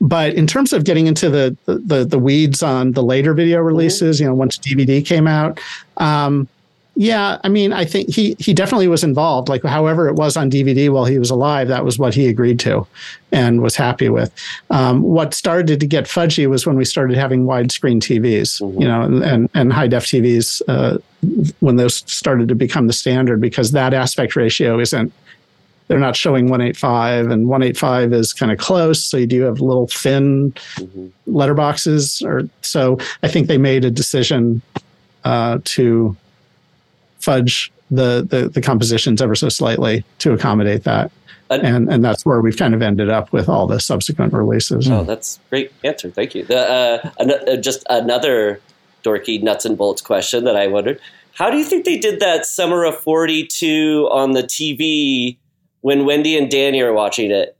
[0.00, 3.66] but in terms of getting into the the, the weeds on the later video mm-hmm.
[3.66, 4.24] releases, mm-hmm.
[4.24, 5.60] you know, once DVD came out,
[5.98, 6.48] um,
[6.96, 9.48] yeah, I mean, I think he he definitely was involved.
[9.48, 12.60] Like, however it was on DVD while he was alive, that was what he agreed
[12.60, 12.86] to,
[13.32, 14.30] and was happy with.
[14.68, 18.82] Um, what started to get fudgy was when we started having widescreen TVs, mm-hmm.
[18.82, 20.98] you know, and and, and high def TVs uh,
[21.60, 25.12] when those started to become the standard because that aspect ratio isn't
[25.90, 29.88] they're not showing 185 and 185 is kind of close so you do have little
[29.88, 31.08] thin mm-hmm.
[31.26, 34.62] letterboxes or so i think they made a decision
[35.24, 36.16] uh, to
[37.18, 41.10] fudge the, the, the compositions ever so slightly to accommodate that
[41.50, 44.88] and and that's where we've kind of ended up with all the subsequent releases.
[44.88, 46.08] Oh, that's great answer.
[46.08, 46.44] Thank you.
[46.44, 48.60] The, uh, an- uh, just another
[49.02, 51.00] dorky nuts and bolts question that I wondered:
[51.32, 55.38] How do you think they did that summer of '42 on the TV
[55.80, 57.56] when Wendy and Danny are watching it.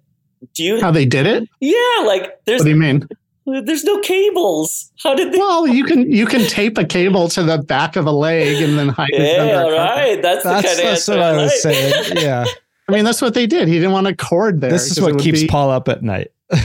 [0.54, 1.48] Do you how they did it?
[1.60, 2.60] Yeah, like there's.
[2.60, 3.06] What do you mean?
[3.46, 4.90] There's no cables.
[5.02, 5.38] How did they?
[5.38, 8.78] Well, you can you can tape a cable to the back of a leg and
[8.78, 9.20] then hide it.
[9.20, 10.22] Yeah, right.
[10.22, 12.16] That's, that's the kind that's of what I, was saying.
[12.16, 12.44] Yeah.
[12.88, 13.68] I mean, that's what they did.
[13.68, 14.70] He didn't want a cord there.
[14.70, 15.46] This is what keeps be...
[15.46, 16.32] Paul up at night.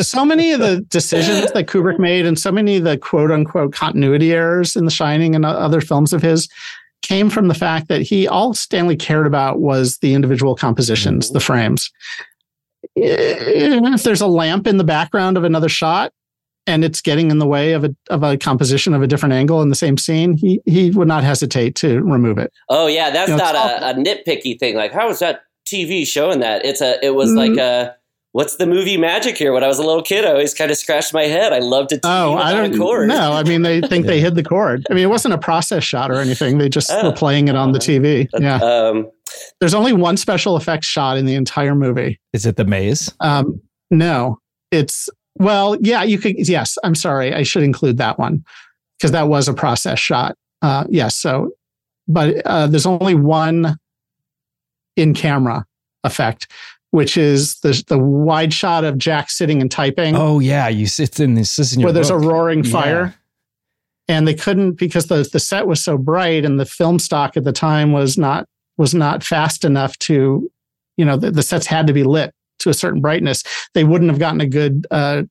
[0.00, 3.74] so many of the decisions that Kubrick made and so many of the quote unquote
[3.74, 6.48] continuity errors in The Shining and other films of his
[7.02, 11.34] came from the fact that he all Stanley cared about was the individual compositions, mm-hmm.
[11.34, 11.90] the frames.
[12.94, 16.12] If there's a lamp in the background of another shot,
[16.66, 19.62] and it's getting in the way of a of a composition of a different angle
[19.62, 22.52] in the same scene, he he would not hesitate to remove it.
[22.68, 24.74] Oh yeah, that's You know, not a, a nitpicky thing.
[24.74, 26.64] Like, how is that TV showing that?
[26.64, 27.04] It's a.
[27.04, 27.58] It was like Mm.
[27.60, 27.94] a.
[28.36, 29.54] What's the movie magic here?
[29.54, 31.54] When I was a little kid, I always kind of scratched my head.
[31.54, 32.00] I loved it.
[32.04, 33.08] Oh, I don't cord.
[33.08, 34.86] No, I mean they think they hid the cord.
[34.90, 36.58] I mean it wasn't a process shot or anything.
[36.58, 37.08] They just Oh.
[37.08, 38.28] were playing it on the TV.
[38.38, 38.56] Yeah.
[38.56, 39.10] Um,
[39.58, 42.20] There's only one special effects shot in the entire movie.
[42.34, 43.10] Is it the maze?
[43.20, 43.58] Um,
[43.90, 44.38] no,
[44.70, 46.34] it's well, yeah, you could.
[46.46, 48.44] Yes, I'm sorry, I should include that one
[48.98, 50.36] because that was a process shot.
[50.60, 51.52] Uh, yes, so,
[52.06, 53.78] but uh, there's only one
[54.94, 55.64] in camera
[56.04, 56.48] effect,
[56.90, 60.16] which is the the wide shot of Jack sitting and typing.
[60.16, 61.58] Oh yeah, you sit in this.
[61.58, 62.30] is in your where there's a book.
[62.30, 62.70] roaring Yeah.
[62.70, 63.14] fire.
[64.08, 67.42] And they couldn't because the, the set was so bright and the film stock at
[67.42, 68.46] the time was not
[68.78, 70.48] was not fast enough to,
[70.96, 73.42] you know, the, the sets had to be lit to a certain brightness.
[73.74, 75.24] They wouldn't have gotten a good uh,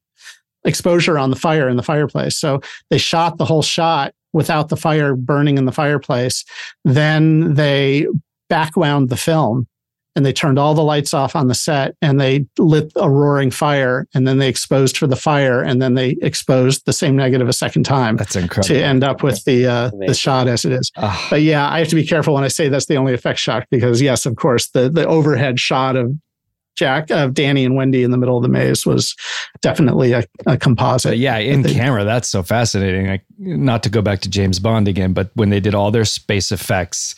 [0.65, 2.35] exposure on the fire in the fireplace.
[2.37, 6.43] So they shot the whole shot without the fire burning in the fireplace.
[6.83, 8.07] Then they
[8.49, 9.67] backwound the film
[10.15, 13.51] and they turned all the lights off on the set and they lit a roaring
[13.51, 17.47] fire and then they exposed for the fire and then they exposed the same negative
[17.49, 18.75] a second time That's incredible.
[18.75, 20.91] to end up with the uh, the shot as it is.
[20.97, 23.39] Ah, But yeah, I have to be careful when I say that's the only effect
[23.39, 26.11] shot because yes, of course, the the overhead shot of
[26.75, 29.15] Jack of Danny and Wendy in the middle of the maze was
[29.61, 31.11] definitely a, a composite.
[31.11, 33.07] but yeah, in they- camera, that's so fascinating.
[33.07, 36.03] Like, not to go back to James Bond again, but when they did all their
[36.03, 37.15] space effects,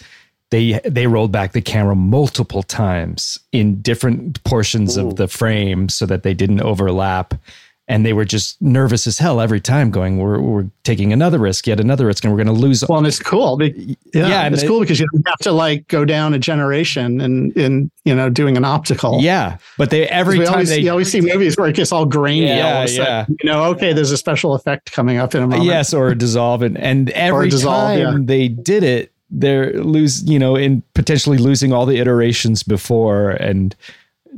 [0.52, 5.08] they they rolled back the camera multiple times in different portions Ooh.
[5.08, 7.34] of the frame so that they didn't overlap.
[7.90, 11.68] And they were just nervous as hell every time, going, "We're we're taking another risk,
[11.68, 13.64] yet another risk, and we're going to lose." Well, and it's cool.
[13.64, 16.38] Yeah, Yeah, and it's it- cool because you don't have to like go down a
[16.38, 19.20] generation and in you know doing an optical.
[19.22, 22.06] Yeah, but they every time always, they you always see movies where it gets all
[22.06, 22.48] grainy.
[22.48, 23.06] Yeah, all a sudden.
[23.06, 23.26] yeah.
[23.42, 25.64] You know, okay, there's a special effect coming up in a moment.
[25.64, 28.18] Yes, or a dissolve and and every dissolve, time yeah.
[28.22, 33.76] they did it, they're lose you know in potentially losing all the iterations before and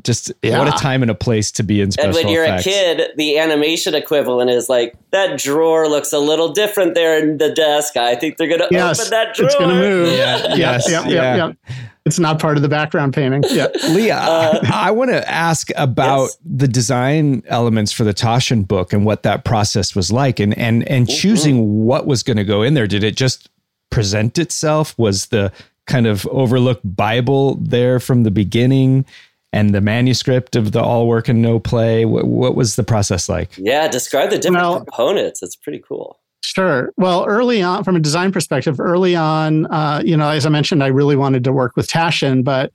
[0.04, 2.66] just what a time and a place to be in special and when you're effects.
[2.68, 7.38] a kid, the animation equivalent is like that drawer looks a little different there in
[7.38, 7.98] the desk.
[7.98, 9.48] I think they're going to Yes, open that drawer.
[9.48, 10.08] it's going to move.
[10.18, 11.48] Yeah, yes, yep, yep, yeah.
[11.48, 11.58] yep.
[12.06, 13.44] It's not part of the background painting.
[13.50, 13.68] Yeah.
[13.90, 16.38] Leah, Uh, I want to ask about Yes.
[16.46, 20.88] the design elements for the Taschen book and what that process was like, and and
[20.90, 22.88] and choosing what was going to go in there.
[22.88, 23.50] Did it just
[23.90, 24.98] present itself?
[24.98, 25.52] Was the
[25.88, 29.06] kind of overlooked Bible there from the beginning,
[29.52, 32.06] and the manuscript of the All Work and No Play?
[32.06, 33.50] What, what was the process like?
[33.58, 35.42] Yeah, describe the different Well- components.
[35.42, 36.20] It's pretty cool.
[36.42, 36.94] Sure.
[36.98, 40.84] Well, early on, from a design perspective, early on, uh, you know, as I mentioned,
[40.84, 42.72] I really wanted to work with Taschen, but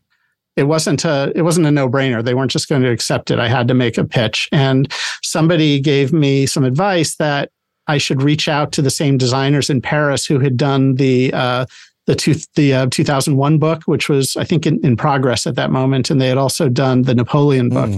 [0.57, 2.23] it wasn't a it wasn't a no brainer.
[2.23, 3.39] They weren't just going to accept it.
[3.41, 4.93] I had to make a pitch, and
[5.23, 7.51] somebody gave me some advice that
[7.87, 11.66] I should reach out to the same designers in Paris who had done the uh,
[12.07, 15.70] the two, the uh, 2001 book, which was I think in, in progress at that
[15.70, 17.91] moment, and they had also done the Napoleon book.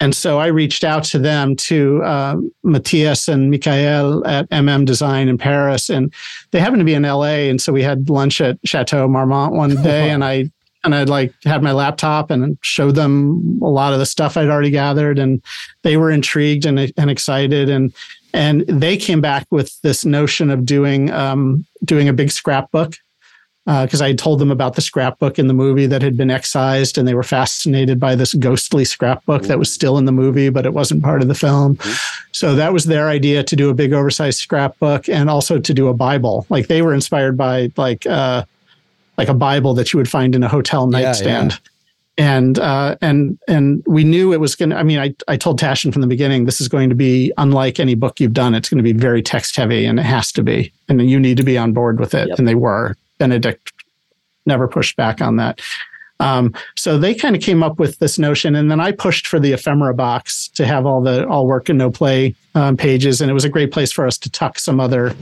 [0.00, 5.28] And so I reached out to them to uh, Matthias and Michael at MM Design
[5.28, 6.12] in Paris, and
[6.52, 7.48] they happened to be in LA.
[7.48, 10.50] And so we had lunch at Chateau Marmont one day, and I
[10.84, 14.48] and I like had my laptop and showed them a lot of the stuff I'd
[14.48, 15.42] already gathered, and
[15.82, 17.92] they were intrigued and and excited, and
[18.32, 22.96] and they came back with this notion of doing um, doing a big scrapbook
[23.66, 26.96] because I had told them about the scrapbook in the movie that had been excised,
[26.96, 30.64] and they were fascinated by this ghostly scrapbook that was still in the movie, but
[30.64, 31.78] it wasn't part of the film.
[32.32, 35.88] So that was their idea to do a big oversized scrapbook and also to do
[35.88, 36.46] a Bible.
[36.48, 38.44] Like they were inspired by like uh,
[39.18, 41.60] like a Bible that you would find in a hotel Yeah, nightstand.
[42.18, 44.76] And uh, and and we knew it was going to.
[44.76, 47.78] I mean, I I told Taschen from the beginning, this is going to be unlike
[47.78, 48.54] any book you've done.
[48.56, 50.72] It's going to be very text heavy, and it has to be.
[50.88, 52.28] And you need to be on board with it.
[52.28, 52.38] Yep.
[52.38, 52.96] And they were.
[53.18, 53.72] Benedikt
[54.46, 55.60] never pushed back on that.
[56.20, 59.38] Um, so they kind of came up with this notion, and then I pushed for
[59.38, 63.30] the ephemera box to have all the all work and no play um, pages, and
[63.30, 65.14] it was a great place for us to tuck some other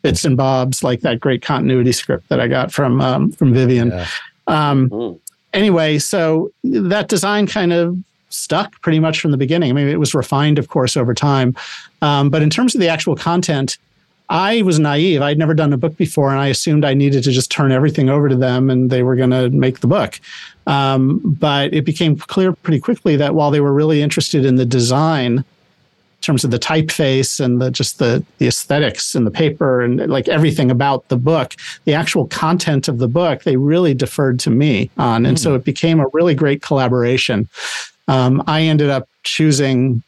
[0.00, 3.88] bits and bobs, like that great continuity script that I got from um, from Vivian.
[3.88, 4.06] Yeah.
[4.46, 5.20] Um, Mm.
[5.52, 7.96] Anyway, so that design kind of
[8.30, 9.70] stuck pretty much from the beginning.
[9.70, 11.56] I mean, it was refined, of course, over time,
[12.02, 13.78] um, but in terms of the actual content.
[14.30, 15.22] I was naive.
[15.22, 18.10] I'd never done a book before, and I assumed I needed to just turn everything
[18.10, 20.20] over to them, and they were going to make the book.
[20.66, 24.66] Um, but it became clear pretty quickly that while they were really interested in the
[24.66, 25.44] design,
[26.20, 30.28] terms of the typeface and the just the the aesthetics and the paper and like
[30.28, 31.54] everything about the book,
[31.84, 35.64] the actual content of the book, they really deferred to me on, and so it
[35.64, 37.48] became a really great collaboration.
[38.08, 40.02] Um, I ended up choosing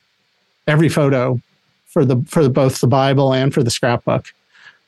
[0.67, 1.41] every photo
[1.87, 4.33] for the for the, both the Bible and for the scrapbook.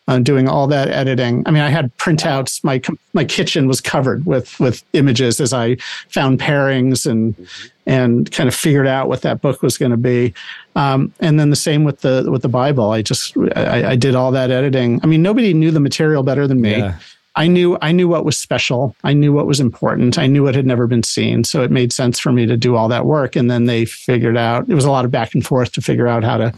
[0.08, 1.44] Uh, doing all that editing.
[1.46, 2.64] I mean, I had printouts.
[2.64, 2.82] My
[3.12, 5.76] my kitchen was covered with with images as I
[6.08, 7.68] found pairings and mm-hmm.
[7.86, 10.34] and kind of figured out what that book was going to be.
[10.74, 12.90] Um, and then the same with the with the Bible.
[12.90, 14.98] I just I, I, did all that editing.
[15.04, 16.78] I mean, nobody knew the material better than me.
[16.78, 16.98] Yeah.
[17.34, 18.94] I knew I knew what was special.
[19.04, 20.18] I knew what was important.
[20.18, 21.44] I knew what had never been seen.
[21.44, 23.36] So it made sense for me to do all that work.
[23.36, 26.08] And then they figured out it was a lot of back and forth to figure
[26.08, 26.52] out how to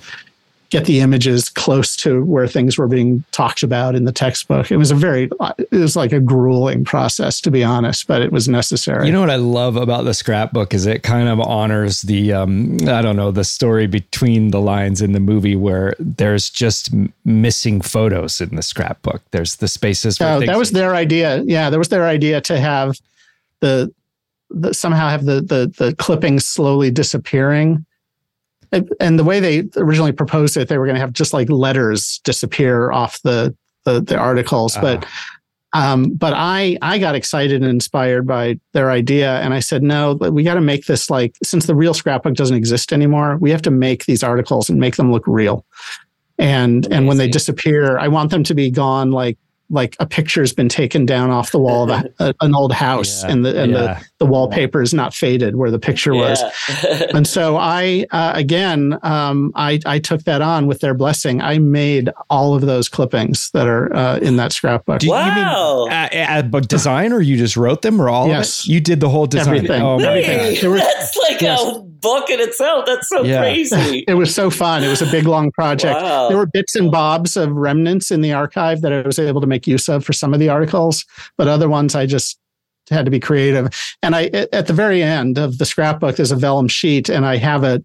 [0.71, 4.71] get the images close to where things were being talked about in the textbook.
[4.71, 8.33] It was a very, it was like a grueling process, to be honest, but it
[8.33, 9.07] was necessary.
[9.07, 12.79] You know what I love about the scrapbook is it kind of honors the, um,
[12.89, 16.91] I don't know, the story between the lines in the movie where there's just
[17.25, 19.23] missing photos in the scrapbook.
[19.31, 20.21] There's the spaces.
[20.21, 21.43] oh, that was their idea.
[21.47, 22.99] Yeah, that was their idea to have
[23.61, 23.93] the,
[24.51, 27.85] the somehow have the the the clippings slowly disappearing
[29.01, 32.20] and the way they originally proposed it, they were going to have just like letters
[32.25, 33.55] disappear off the
[33.85, 35.07] the, the articles, uh but.
[35.77, 40.14] Um, but I I got excited and inspired by their idea, and I said, no,
[40.14, 43.62] we got to make this like since the real scrapbook doesn't exist anymore, we have
[43.62, 45.66] to make these articles and make them look real.
[46.39, 46.93] And Amazing.
[46.93, 49.37] and when they disappear, I want them to be gone like
[49.71, 53.23] like a picture's been taken down off the wall of a, a, an old house
[53.23, 53.79] yeah, and the and yeah.
[53.79, 56.31] the, the wallpaper is not faded where the picture yeah.
[56.31, 56.43] was
[57.15, 61.59] and so i uh, again um, I, I took that on with their blessing i
[61.59, 65.93] made all of those clippings that are uh, in that scrapbook Do wow you mean,
[65.93, 68.67] uh, design or you just wrote them or all yes.
[68.67, 70.71] you did the whole design everything, oh, everything.
[70.71, 71.61] Was, that's like yes.
[71.61, 75.27] a book in itself that's so crazy it was so fun it was a big
[75.27, 76.29] long project wow.
[76.29, 79.47] there were bits and bobs of remnants in the archive that i was able to
[79.47, 81.05] make use of for some of the articles,
[81.37, 82.39] but other ones I just
[82.91, 83.69] had to be creative.
[84.03, 87.37] And I, at the very end of the scrapbook, there's a vellum sheet, and I
[87.37, 87.83] have a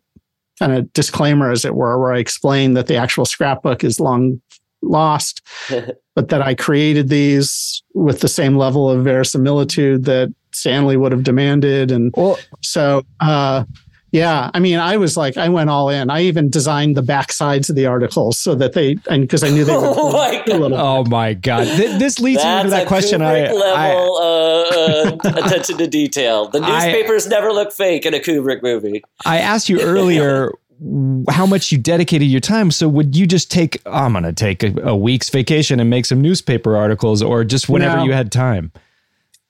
[0.60, 4.42] kind of disclaimer, as it were, where I explain that the actual scrapbook is long
[4.82, 5.42] lost,
[6.16, 11.24] but that I created these with the same level of verisimilitude that Stanley would have
[11.24, 11.92] demanded.
[11.92, 13.64] And well, so, uh,
[14.12, 16.10] yeah, I mean, I was like, I went all in.
[16.10, 19.50] I even designed the back sides of the articles so that they, and because I
[19.50, 19.84] knew they would.
[19.84, 20.72] oh my god!
[20.74, 21.68] Oh my god!
[21.68, 23.22] this leads That's into that question.
[23.22, 26.48] I level I, uh, uh, attention to detail.
[26.48, 29.04] The newspapers I, never look fake in a Kubrick movie.
[29.26, 30.52] I asked you earlier
[31.30, 32.72] how much you dedicated your time.
[32.72, 33.82] So would you just take?
[33.86, 37.44] Oh, I'm going to take a, a, week's vacation and make some newspaper articles, or
[37.44, 38.06] just whenever no.
[38.06, 38.72] you had time.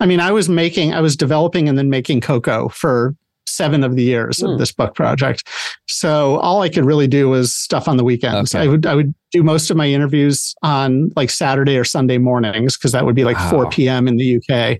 [0.01, 3.15] I mean, I was making, I was developing and then making Coco for
[3.49, 4.45] seven of the years mm.
[4.45, 4.57] of hmm.
[4.57, 5.47] this book project.
[5.87, 8.53] So all I could really do was stuff on the weekends.
[8.53, 8.63] Okay.
[8.63, 12.77] I would I would do most of my interviews on like Saturday or Sunday mornings
[12.77, 13.51] because that would be like wow.
[13.51, 14.07] 4 p.m.
[14.07, 14.79] in the UK.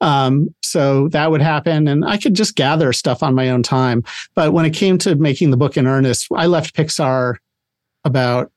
[0.00, 4.04] Um, so that would happen, and I could just gather stuff on my own time.
[4.34, 7.36] But when it came to making the book in earnest, I left Pixar
[8.04, 8.52] about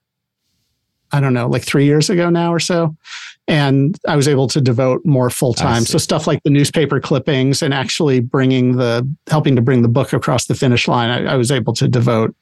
[1.12, 2.96] I don't know, like three years ago now or so
[3.50, 5.84] and I was able to devote more full time.
[5.84, 10.14] So stuff like the newspaper clippings and actually bringing the helping to bring the book
[10.14, 12.36] across the finish line, I, I was able to devote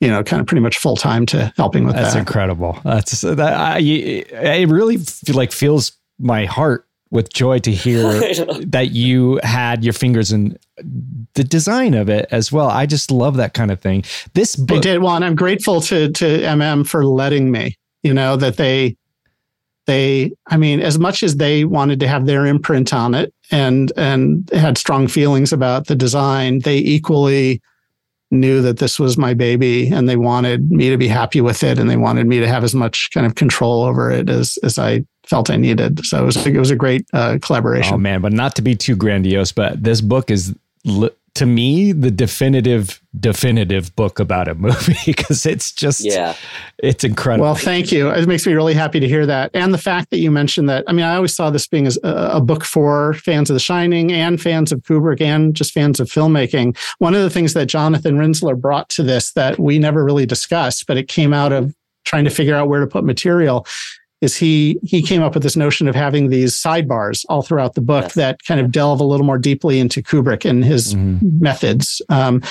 [0.00, 2.20] you know, kind of pretty much full time to helping with That's that.
[2.20, 2.80] That's incredible.
[2.84, 3.38] That's that.
[3.40, 8.04] I, it really feel like fills my heart with joy to hear
[8.66, 10.56] that you had your fingers in
[11.34, 12.68] the design of it as well.
[12.70, 14.04] I just love that kind of thing.
[14.32, 15.02] This book, I did.
[15.02, 17.76] Well, and I'm grateful to to MM for letting me.
[18.02, 18.96] You know that they
[19.86, 23.92] they i mean as much as they wanted to have their imprint on it and
[23.96, 27.60] and had strong feelings about the design they equally
[28.30, 31.78] knew that this was my baby and they wanted me to be happy with it
[31.78, 34.78] and they wanted me to have as much kind of control over it as as
[34.78, 36.04] i felt i needed.
[36.04, 37.94] So it was it was a great uh, collaboration.
[37.94, 41.92] Oh man but not to be too grandiose but this book is li- to me
[41.92, 46.34] the definitive definitive book about a movie because it's just yeah.
[46.78, 47.44] it's incredible.
[47.44, 48.10] Well thank you.
[48.10, 49.50] It makes me really happy to hear that.
[49.54, 51.92] And the fact that you mentioned that i mean i always saw this being a,
[52.02, 56.08] a book for fans of the shining and fans of kubrick and just fans of
[56.08, 56.76] filmmaking.
[56.98, 60.86] One of the things that jonathan rinzler brought to this that we never really discussed
[60.86, 61.74] but it came out of
[62.04, 63.66] trying to figure out where to put material
[64.20, 67.80] is he he came up with this notion of having these sidebars all throughout the
[67.80, 68.14] book yes.
[68.14, 71.40] that kind of delve a little more deeply into Kubrick and his mm-hmm.
[71.40, 72.42] methods um,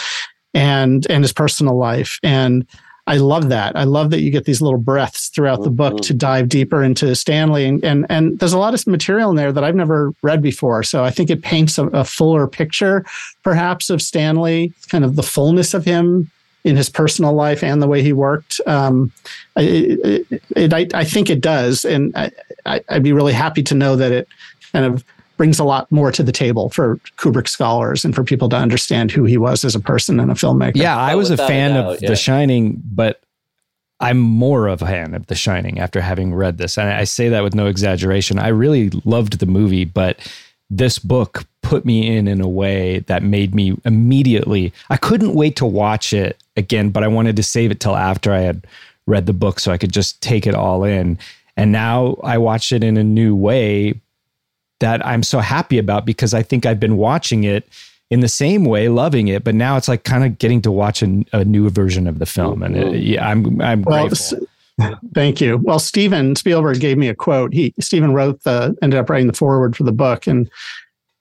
[0.54, 2.66] and and his personal life and
[3.08, 3.76] I love that.
[3.76, 6.04] I love that you get these little breaths throughout the book mm-hmm.
[6.04, 9.52] to dive deeper into Stanley and, and and there's a lot of material in there
[9.52, 10.84] that I've never read before.
[10.84, 13.04] So I think it paints a, a fuller picture
[13.44, 16.30] perhaps of Stanley, kind of the fullness of him
[16.64, 18.60] in his personal life and the way he worked.
[18.66, 19.12] Um,
[19.56, 22.14] it, it, it, I, I, think it does, and
[22.66, 24.28] I, would be really happy to know that it
[24.74, 25.04] kind of
[25.38, 29.10] brings a lot more to the table for Kubrick scholars and for people to understand
[29.10, 30.76] who he was as a person and a filmmaker.
[30.76, 32.10] Yeah, I was a fan of yeah.
[32.10, 33.22] The Shining, but
[34.02, 36.78] I'm more of a fan of The Shining after having read this.
[36.78, 38.38] And I say that with no exaggeration.
[38.38, 40.20] I really loved the movie, but
[40.70, 45.56] this book put me in in a way that made me immediately I couldn't wait
[45.58, 48.66] to watch it again, but I wanted to save it till after I had
[49.08, 51.18] read the book so I could just take it all in.
[51.58, 54.00] And now I watch it in a new way
[54.80, 57.68] that I'm so happy about because I think I've been watching it
[58.10, 61.04] in the same way, loving it, but now it's like kind of getting to watch
[61.04, 64.48] a, a new version of the film, and it, yeah, I'm I'm Well, grateful.
[64.80, 65.58] S- Thank you.
[65.58, 67.54] Well, Steven Spielberg gave me a quote.
[67.54, 70.50] He Steven wrote the ended up writing the foreword for the book, and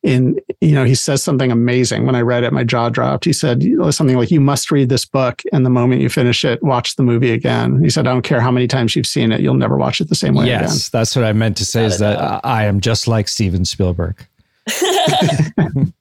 [0.04, 2.06] in you know he says something amazing.
[2.06, 3.24] When I read it, my jaw dropped.
[3.24, 6.62] He said something like, "You must read this book, and the moment you finish it,
[6.62, 9.40] watch the movie again." He said, "I don't care how many times you've seen it,
[9.40, 11.84] you'll never watch it the same way again." Yes, that's what I meant to say.
[11.84, 14.24] Is that I I am just like Steven Spielberg.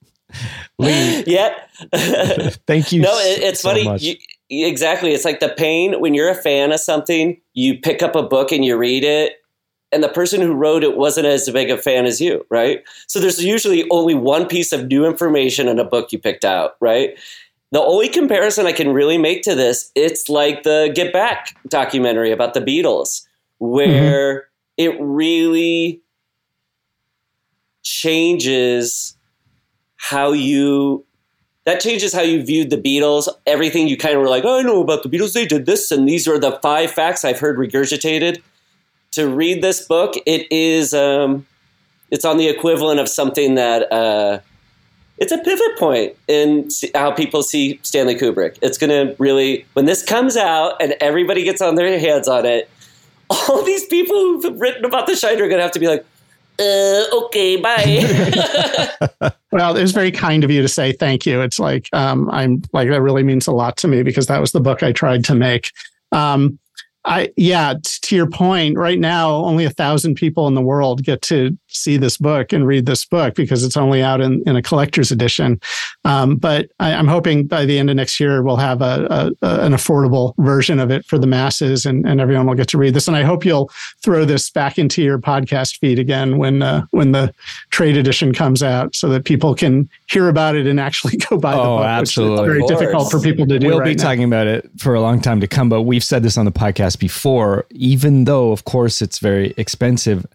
[0.80, 1.54] Lee, yeah.
[2.68, 3.02] thank you.
[3.02, 3.84] no, it, it's so funny.
[3.84, 4.02] much.
[4.04, 4.16] You,
[4.50, 5.14] exactly.
[5.14, 8.52] It's like the pain when you're a fan of something, you pick up a book
[8.52, 9.34] and you read it,
[9.92, 12.84] and the person who wrote it wasn't as big a fan as you, right?
[13.08, 16.76] So there's usually only one piece of new information in a book you picked out,
[16.82, 17.18] right?
[17.72, 22.32] The only comparison I can really make to this, it's like the Get Back documentary
[22.32, 23.26] about the Beatles,
[23.60, 24.46] where mm-hmm.
[24.78, 26.02] it really
[27.84, 29.16] changes
[29.96, 31.06] how you
[31.68, 33.28] that changes how you viewed the Beatles.
[33.46, 35.34] Everything you kind of were like, oh, I know about the Beatles.
[35.34, 38.42] They did this, and these are the five facts I've heard regurgitated.
[39.12, 41.46] To read this book, it is um,
[42.10, 44.40] it's on the equivalent of something that uh,
[45.18, 48.58] it's a pivot point in how people see Stanley Kubrick.
[48.62, 52.46] It's going to really when this comes out and everybody gets on their hands on
[52.46, 52.70] it.
[53.30, 56.06] All these people who've written about the Shiner are going to have to be like,
[56.60, 59.32] uh, okay, bye.
[59.52, 61.42] Well, it was very kind of you to say thank you.
[61.42, 64.52] It's like um, I'm like that really means a lot to me because that was
[64.52, 65.72] the book I tried to make.
[66.12, 66.60] Um,
[67.06, 71.22] I yeah, to your point, right now only a thousand people in the world get
[71.24, 74.62] to see this book and read this book because it's only out in, in a
[74.62, 75.60] collector's edition.
[76.06, 79.08] Um, but I, I'm hoping by the end of next year we'll have a,
[79.42, 82.68] a, a an affordable version of it for the masses and, and everyone will get
[82.70, 83.08] to read this.
[83.08, 83.70] And I hope you'll
[84.02, 87.34] throw this back into your podcast feed again when uh, when the
[87.70, 91.54] trade edition comes out so that people can hear about it and actually go buy
[91.54, 91.86] the Oh, book.
[91.86, 92.50] absolutely.
[92.50, 94.04] Which is very difficult for people to do We'll right be now.
[94.04, 96.52] talking about it for a long time to come, but we've said this on the
[96.52, 97.66] podcast before.
[97.72, 100.26] Even though, of course, it's very expensive,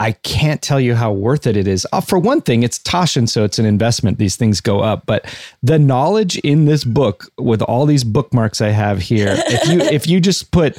[0.00, 1.86] I can't tell you how worth it it is.
[1.92, 4.18] Uh, for one thing, it's Taschen, so it's an investment.
[4.18, 5.24] These things go up, but
[5.62, 10.06] the knowledge in this book, with all these bookmarks I have here, if you if
[10.06, 10.76] you just put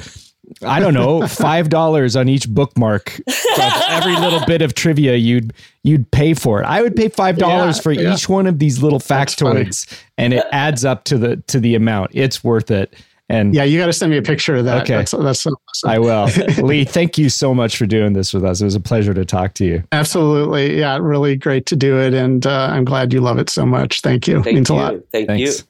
[0.62, 5.52] I don't know, five dollars on each bookmark of every little bit of trivia you'd
[5.82, 6.66] you'd pay for it.
[6.66, 8.14] I would pay five dollars Yeah, for yeah.
[8.14, 12.10] each one of these little factoids, and it adds up to the to the amount.
[12.14, 12.94] It's worth it.
[13.28, 14.82] And Yeah, you got to send me a picture of that.
[14.82, 14.94] Okay.
[14.94, 15.90] That's, that's so awesome.
[15.90, 16.28] I will.
[16.64, 18.60] Lee, thank you so much for doing this with us.
[18.60, 19.82] It was a pleasure to talk to you.
[19.92, 20.78] Absolutely.
[20.78, 22.14] Yeah, really great to do it.
[22.14, 24.00] And uh, I'm glad you love it so much.
[24.00, 24.42] Thank you.
[24.42, 24.74] Thank Means you.
[24.74, 24.94] a lot.
[25.12, 25.64] Thank Thanks.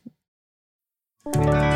[1.34, 1.75] you.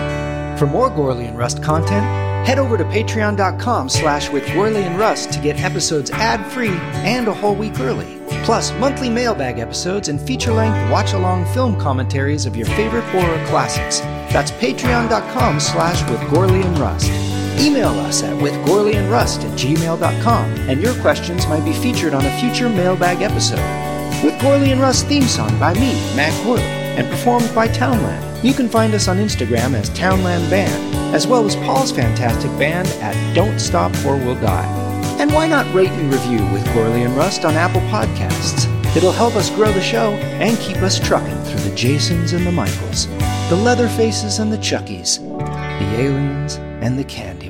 [0.60, 2.04] For more Gourley and Rust content,
[2.46, 7.32] head over to patreon.com slash with Gourley and Rust to get episodes ad-free and a
[7.32, 8.20] whole week early.
[8.44, 14.00] Plus, monthly mailbag episodes and feature-length watch-along film commentaries of your favorite horror classics.
[14.34, 17.10] That's patreon.com slash with Gourley and Rust.
[17.58, 22.68] Email us at withgorleyandrust at gmail.com and your questions might be featured on a future
[22.68, 23.64] mailbag episode.
[24.22, 28.44] With Gourley and Rust theme song by me, Matt Gourley, and performed by Townland.
[28.44, 32.88] You can find us on Instagram as Townland Band, as well as Paul's fantastic band
[33.02, 35.16] at Don't Stop or We'll Die.
[35.20, 38.66] And why not rate and review with Gourley and Rust on Apple Podcasts?
[38.96, 42.52] It'll help us grow the show and keep us trucking through the Jasons and the
[42.52, 43.06] Michaels,
[43.48, 47.49] the Leatherfaces and the Chuckies, the aliens and the Candymans.